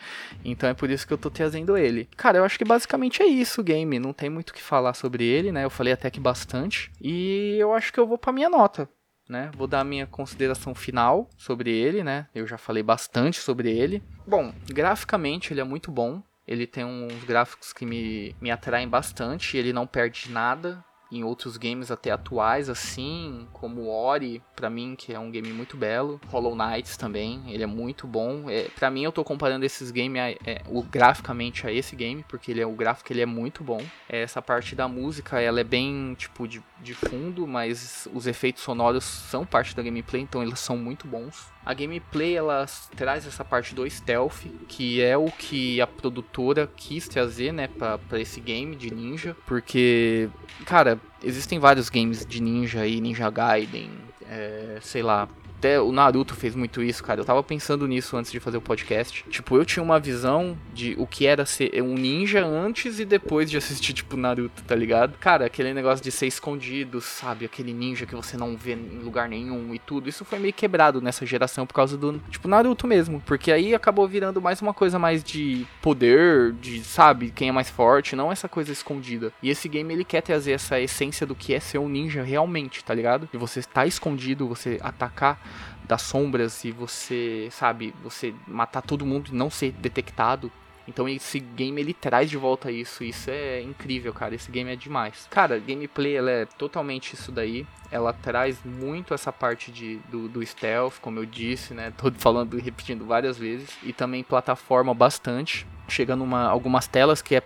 Então 0.43 0.69
é 0.69 0.73
por 0.73 0.89
isso 0.89 1.07
que 1.07 1.13
eu 1.13 1.17
tô 1.17 1.29
trazendo 1.29 1.77
ele. 1.77 2.09
Cara, 2.17 2.37
eu 2.37 2.43
acho 2.43 2.57
que 2.57 2.65
basicamente 2.65 3.21
é 3.21 3.25
isso 3.25 3.61
o 3.61 3.63
game. 3.63 3.99
Não 3.99 4.13
tem 4.13 4.29
muito 4.29 4.49
o 4.49 4.53
que 4.53 4.61
falar 4.61 4.93
sobre 4.93 5.23
ele, 5.23 5.51
né? 5.51 5.63
Eu 5.63 5.69
falei 5.69 5.93
até 5.93 6.09
que 6.09 6.19
bastante. 6.19 6.91
E 7.01 7.57
eu 7.59 7.73
acho 7.73 7.93
que 7.93 7.99
eu 7.99 8.07
vou 8.07 8.17
para 8.17 8.33
minha 8.33 8.49
nota 8.49 8.89
né? 9.29 9.51
Vou 9.55 9.67
dar 9.67 9.85
minha 9.85 10.07
consideração 10.07 10.73
final 10.73 11.29
sobre 11.37 11.71
ele, 11.71 12.03
né? 12.03 12.27
Eu 12.33 12.47
já 12.47 12.57
falei 12.57 12.81
bastante 12.81 13.39
sobre 13.39 13.71
ele. 13.71 14.03
Bom, 14.27 14.51
graficamente 14.67 15.53
ele 15.53 15.61
é 15.61 15.63
muito 15.63 15.91
bom. 15.91 16.21
Ele 16.47 16.65
tem 16.65 16.83
uns 16.83 17.23
gráficos 17.25 17.71
que 17.71 17.85
me, 17.85 18.35
me 18.41 18.49
atraem 18.49 18.89
bastante. 18.89 19.55
Ele 19.55 19.71
não 19.71 19.85
perde 19.85 20.31
nada 20.31 20.83
em 21.11 21.23
outros 21.23 21.57
games 21.57 21.91
até 21.91 22.11
atuais, 22.11 22.69
assim, 22.69 23.47
como 23.51 23.89
Ori, 23.89 24.41
para 24.55 24.69
mim, 24.69 24.95
que 24.97 25.13
é 25.13 25.19
um 25.19 25.31
game 25.31 25.51
muito 25.51 25.75
belo. 25.75 26.19
Hollow 26.27 26.55
Knights 26.55 26.97
também, 26.97 27.41
ele 27.47 27.63
é 27.63 27.67
muito 27.67 28.05
bom. 28.05 28.49
É, 28.49 28.67
para 28.77 28.89
mim, 28.89 29.03
eu 29.03 29.11
tô 29.11 29.23
comparando 29.23 29.65
esses 29.65 29.91
games 29.91 30.37
é, 30.45 30.61
o, 30.67 30.83
graficamente 30.83 31.65
a 31.65 31.71
esse 31.71 31.95
game, 31.95 32.23
porque 32.27 32.51
ele 32.51 32.61
é, 32.61 32.65
o 32.65 32.73
gráfico 32.73 33.11
ele 33.11 33.21
é 33.21 33.25
muito 33.25 33.63
bom. 33.63 33.81
É, 34.07 34.21
essa 34.21 34.41
parte 34.41 34.75
da 34.75 34.87
música, 34.87 35.39
ela 35.39 35.59
é 35.59 35.63
bem, 35.63 36.15
tipo, 36.17 36.47
de, 36.47 36.61
de 36.81 36.93
fundo, 36.93 37.47
mas 37.47 38.07
os 38.13 38.27
efeitos 38.27 38.63
sonoros 38.63 39.03
são 39.03 39.45
parte 39.45 39.75
da 39.75 39.81
gameplay, 39.81 40.21
então 40.21 40.43
eles 40.43 40.59
são 40.59 40.77
muito 40.77 41.07
bons. 41.07 41.47
A 41.69 41.73
gameplay 41.75 42.35
ela 42.35 42.65
traz 42.97 43.27
essa 43.27 43.45
parte 43.45 43.75
do 43.75 43.87
stealth, 43.87 44.47
que 44.67 45.03
é 45.03 45.15
o 45.15 45.27
que 45.27 45.79
a 45.79 45.85
produtora 45.85 46.67
quis 46.75 47.07
trazer, 47.07 47.51
né, 47.51 47.67
para 47.67 48.19
esse 48.19 48.41
game 48.41 48.75
de 48.75 48.91
ninja, 48.91 49.37
porque, 49.45 50.27
cara, 50.65 50.99
existem 51.23 51.59
vários 51.59 51.87
games 51.87 52.25
de 52.25 52.41
ninja 52.41 52.81
aí, 52.81 52.99
Ninja 52.99 53.29
Gaiden, 53.29 53.91
é, 54.27 54.79
sei 54.81 55.03
lá, 55.03 55.29
até 55.59 55.79
o 55.79 55.91
Naruto 55.91 56.33
fez 56.35 56.55
muito 56.55 56.81
isso, 56.81 57.03
cara. 57.03 57.19
Eu 57.19 57.25
tava 57.25 57.43
pensando 57.43 57.85
nisso 57.85 58.15
antes 58.15 58.31
de 58.31 58.39
fazer 58.39 58.55
o 58.55 58.61
podcast. 58.61 59.25
Tipo, 59.29 59.57
eu 59.57 59.65
tinha 59.65 59.83
uma 59.83 59.99
visão 59.99 60.57
de 60.73 60.95
o 60.97 61.05
que 61.05 61.27
era 61.27 61.45
ser 61.45 61.83
um 61.83 61.95
ninja 61.95 62.45
antes 62.45 62.97
e 62.97 63.03
depois 63.03 63.51
de 63.51 63.57
assistir, 63.57 63.91
tipo, 63.91 64.15
Naruto, 64.15 64.63
tá 64.63 64.73
ligado? 64.73 65.17
Cara, 65.19 65.45
aquele 65.45 65.73
negócio 65.73 66.01
de 66.01 66.11
ser 66.11 66.27
escondido, 66.27 67.01
sabe? 67.01 67.43
Aquele 67.43 67.73
ninja 67.73 68.05
que 68.05 68.15
você 68.15 68.37
não 68.37 68.55
vê 68.55 68.73
em 68.73 68.99
lugar 69.03 69.27
nenhum 69.27 69.75
e 69.75 69.79
tudo. 69.79 70.07
Isso 70.07 70.23
foi 70.23 70.39
meio 70.39 70.53
quebrado 70.53 71.01
nessa 71.01 71.25
geração 71.25 71.67
por 71.67 71.73
causa 71.73 71.97
do, 71.97 72.19
tipo, 72.29 72.47
Naruto 72.47 72.87
mesmo. 72.87 73.21
Porque 73.25 73.51
aí 73.51 73.75
acabou 73.75 74.07
virando 74.07 74.41
mais 74.41 74.61
uma 74.61 74.73
coisa 74.73 74.97
mais 74.97 75.21
de 75.21 75.67
poder, 75.81 76.53
de, 76.53 76.81
sabe, 76.85 77.31
quem 77.31 77.49
é 77.49 77.51
mais 77.51 77.69
forte, 77.69 78.15
não 78.15 78.31
essa 78.31 78.47
coisa 78.47 78.71
escondida. 78.71 79.33
E 79.43 79.49
esse 79.49 79.67
game, 79.67 79.93
ele 79.93 80.05
quer 80.05 80.21
trazer 80.21 80.53
essa 80.53 80.79
essência 80.79 81.27
do 81.27 81.35
que 81.35 81.53
é 81.53 81.59
ser 81.59 81.79
um 81.79 81.89
ninja 81.89 82.23
realmente, 82.23 82.81
tá 82.81 82.93
ligado? 82.93 83.27
De 83.29 83.37
você 83.37 83.59
estar 83.59 83.85
escondido, 83.85 84.47
você 84.47 84.79
atacar 84.81 85.48
das 85.89 86.03
sombras 86.03 86.63
e 86.63 86.71
você, 86.71 87.49
sabe, 87.51 87.95
você 88.03 88.31
matar 88.47 88.83
todo 88.83 89.07
mundo 89.07 89.31
e 89.31 89.35
não 89.35 89.49
ser 89.49 89.71
detectado. 89.71 90.51
Então 90.87 91.09
esse 91.09 91.39
game 91.39 91.81
ele 91.81 91.95
traz 91.95 92.29
de 92.29 92.37
volta 92.37 92.71
isso, 92.71 93.03
isso 93.03 93.29
é 93.31 93.59
incrível, 93.61 94.13
cara. 94.13 94.35
Esse 94.35 94.51
game 94.51 94.71
é 94.71 94.75
demais. 94.75 95.27
Cara, 95.31 95.59
gameplay 95.59 96.15
ela 96.15 96.29
é 96.29 96.45
totalmente 96.45 97.13
isso 97.13 97.31
daí. 97.31 97.65
Ela 97.91 98.13
traz 98.13 98.63
muito 98.63 99.15
essa 99.15 99.33
parte 99.33 99.71
de, 99.71 99.97
do, 100.11 100.29
do 100.29 100.45
stealth, 100.45 100.99
como 101.01 101.17
eu 101.17 101.25
disse, 101.25 101.73
né? 101.73 101.91
Tô 101.97 102.11
falando 102.11 102.57
e 102.57 102.61
repetindo 102.61 103.05
várias 103.05 103.37
vezes. 103.37 103.69
E 103.81 103.91
também 103.91 104.23
plataforma 104.23 104.93
bastante. 104.93 105.65
Chegando 105.89 106.23
uma, 106.23 106.47
algumas 106.47 106.87
telas 106.87 107.21
que 107.21 107.35
é 107.35 107.41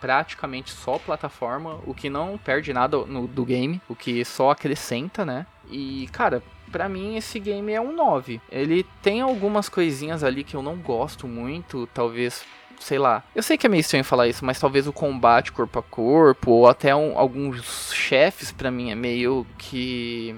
praticamente 0.00 0.70
só 0.70 0.98
plataforma, 0.98 1.78
o 1.86 1.94
que 1.94 2.08
não 2.08 2.38
perde 2.38 2.72
nada 2.72 2.98
no, 2.98 3.26
do 3.26 3.44
game, 3.44 3.80
o 3.88 3.94
que 3.94 4.24
só 4.24 4.50
acrescenta, 4.50 5.24
né? 5.24 5.46
E, 5.70 6.08
cara, 6.12 6.42
para 6.70 6.88
mim 6.88 7.16
esse 7.16 7.38
game 7.38 7.72
é 7.72 7.80
um 7.80 7.92
9. 7.92 8.40
Ele 8.50 8.84
tem 9.02 9.20
algumas 9.20 9.68
coisinhas 9.68 10.22
ali 10.24 10.44
que 10.44 10.54
eu 10.54 10.62
não 10.62 10.76
gosto 10.76 11.26
muito, 11.26 11.88
talvez 11.92 12.44
sei 12.80 12.98
lá. 12.98 13.22
Eu 13.34 13.42
sei 13.42 13.56
que 13.56 13.66
é 13.66 13.70
meio 13.70 13.80
estranho 13.80 14.04
falar 14.04 14.26
isso, 14.26 14.44
mas 14.44 14.58
talvez 14.58 14.86
o 14.86 14.92
combate 14.92 15.52
corpo 15.52 15.78
a 15.78 15.82
corpo, 15.82 16.50
ou 16.50 16.66
até 16.66 16.94
um, 16.94 17.18
alguns 17.18 17.92
chefes, 17.92 18.50
para 18.50 18.70
mim, 18.70 18.90
é 18.90 18.94
meio 18.94 19.46
que. 19.58 20.34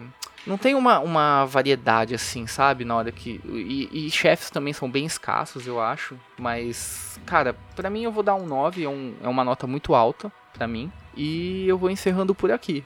Não 0.46 0.58
tem 0.58 0.74
uma, 0.74 0.98
uma 0.98 1.44
variedade 1.44 2.14
assim, 2.14 2.46
sabe? 2.46 2.84
Na 2.84 2.96
hora 2.96 3.12
que. 3.12 3.40
E, 3.44 4.06
e 4.06 4.10
chefes 4.10 4.50
também 4.50 4.72
são 4.72 4.90
bem 4.90 5.04
escassos, 5.04 5.66
eu 5.66 5.80
acho. 5.80 6.18
Mas, 6.38 7.20
cara, 7.24 7.56
pra 7.76 7.88
mim 7.88 8.02
eu 8.02 8.12
vou 8.12 8.22
dar 8.22 8.34
um 8.34 8.46
9, 8.46 8.84
é, 8.84 8.88
um, 8.88 9.14
é 9.22 9.28
uma 9.28 9.44
nota 9.44 9.66
muito 9.66 9.94
alta 9.94 10.32
para 10.52 10.66
mim. 10.66 10.90
E 11.16 11.66
eu 11.68 11.78
vou 11.78 11.90
encerrando 11.90 12.34
por 12.34 12.50
aqui. 12.50 12.84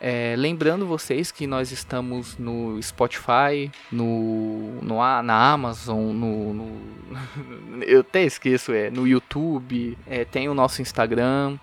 É, 0.00 0.36
lembrando 0.38 0.86
vocês 0.86 1.32
que 1.32 1.44
nós 1.46 1.72
estamos 1.72 2.38
no 2.38 2.80
Spotify, 2.80 3.70
no, 3.90 4.80
no 4.80 4.98
na 5.22 5.52
Amazon, 5.52 6.12
no, 6.12 6.54
no 6.54 6.80
eu 7.82 8.00
até 8.00 8.22
esqueço, 8.22 8.72
é 8.72 8.90
no 8.90 9.08
YouTube, 9.08 9.98
é, 10.06 10.24
tem 10.24 10.48
o 10.48 10.54
nosso 10.54 10.80
Instagram, 10.80 11.58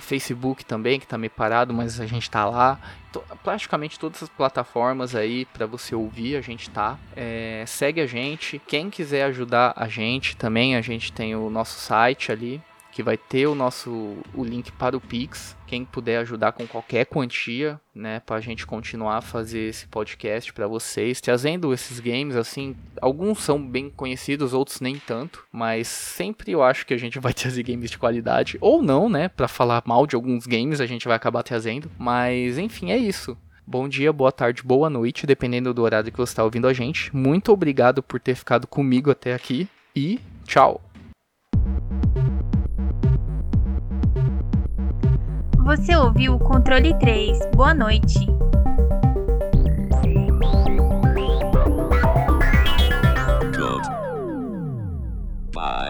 Facebook 0.00 0.64
também 0.64 0.98
que 0.98 1.06
está 1.06 1.16
meio 1.16 1.30
parado, 1.30 1.72
mas 1.72 2.00
a 2.00 2.06
gente 2.06 2.22
está 2.22 2.44
lá. 2.44 2.78
Praticamente 3.42 3.98
todas 3.98 4.22
as 4.22 4.28
plataformas 4.28 5.14
aí 5.14 5.44
para 5.46 5.66
você 5.66 5.94
ouvir 5.94 6.36
a 6.36 6.40
gente 6.40 6.68
tá. 6.70 6.98
É, 7.16 7.64
segue 7.66 8.00
a 8.00 8.06
gente. 8.06 8.60
Quem 8.66 8.90
quiser 8.90 9.24
ajudar 9.24 9.72
a 9.76 9.88
gente 9.88 10.36
também, 10.36 10.76
a 10.76 10.80
gente 10.80 11.12
tem 11.12 11.34
o 11.34 11.48
nosso 11.50 11.78
site 11.80 12.30
ali 12.30 12.62
que 12.92 13.02
vai 13.02 13.16
ter 13.16 13.46
o 13.46 13.54
nosso 13.54 14.16
o 14.34 14.44
link 14.44 14.72
para 14.72 14.96
o 14.96 15.00
Pix. 15.00 15.56
Quem 15.66 15.84
puder 15.84 16.18
ajudar 16.18 16.52
com 16.52 16.66
qualquer 16.66 17.04
quantia, 17.06 17.80
né, 17.94 18.20
para 18.20 18.36
a 18.36 18.40
gente 18.40 18.66
continuar 18.66 19.18
a 19.18 19.22
fazer 19.22 19.68
esse 19.68 19.86
podcast 19.86 20.52
para 20.52 20.66
vocês, 20.66 21.20
trazendo 21.20 21.72
esses 21.72 22.00
games 22.00 22.36
assim, 22.36 22.74
alguns 23.00 23.40
são 23.40 23.60
bem 23.60 23.90
conhecidos, 23.90 24.54
outros 24.54 24.80
nem 24.80 24.96
tanto, 24.96 25.44
mas 25.52 25.88
sempre 25.88 26.52
eu 26.52 26.62
acho 26.62 26.86
que 26.86 26.94
a 26.94 26.98
gente 26.98 27.18
vai 27.20 27.32
trazer 27.32 27.62
games 27.62 27.90
de 27.90 27.98
qualidade 27.98 28.56
ou 28.60 28.82
não, 28.82 29.08
né, 29.08 29.28
para 29.28 29.48
falar 29.48 29.82
mal 29.86 30.06
de 30.06 30.16
alguns 30.16 30.46
games 30.46 30.80
a 30.80 30.86
gente 30.86 31.06
vai 31.06 31.16
acabar 31.16 31.42
trazendo, 31.42 31.90
mas 31.98 32.58
enfim, 32.58 32.90
é 32.90 32.96
isso. 32.96 33.36
Bom 33.66 33.86
dia, 33.86 34.10
boa 34.14 34.32
tarde, 34.32 34.62
boa 34.62 34.88
noite, 34.88 35.26
dependendo 35.26 35.74
do 35.74 35.82
horário 35.82 36.10
que 36.10 36.16
você 36.16 36.32
está 36.32 36.42
ouvindo 36.42 36.66
a 36.66 36.72
gente. 36.72 37.14
Muito 37.14 37.52
obrigado 37.52 38.02
por 38.02 38.18
ter 38.18 38.34
ficado 38.34 38.66
comigo 38.66 39.10
até 39.10 39.34
aqui 39.34 39.68
e 39.94 40.18
tchau. 40.46 40.87
Você 45.68 45.94
ouviu 45.94 46.34
o 46.34 46.38
controle 46.38 46.98
3. 46.98 47.38
Boa 47.54 47.74
noite. 47.74 48.26
Bye. 55.52 55.87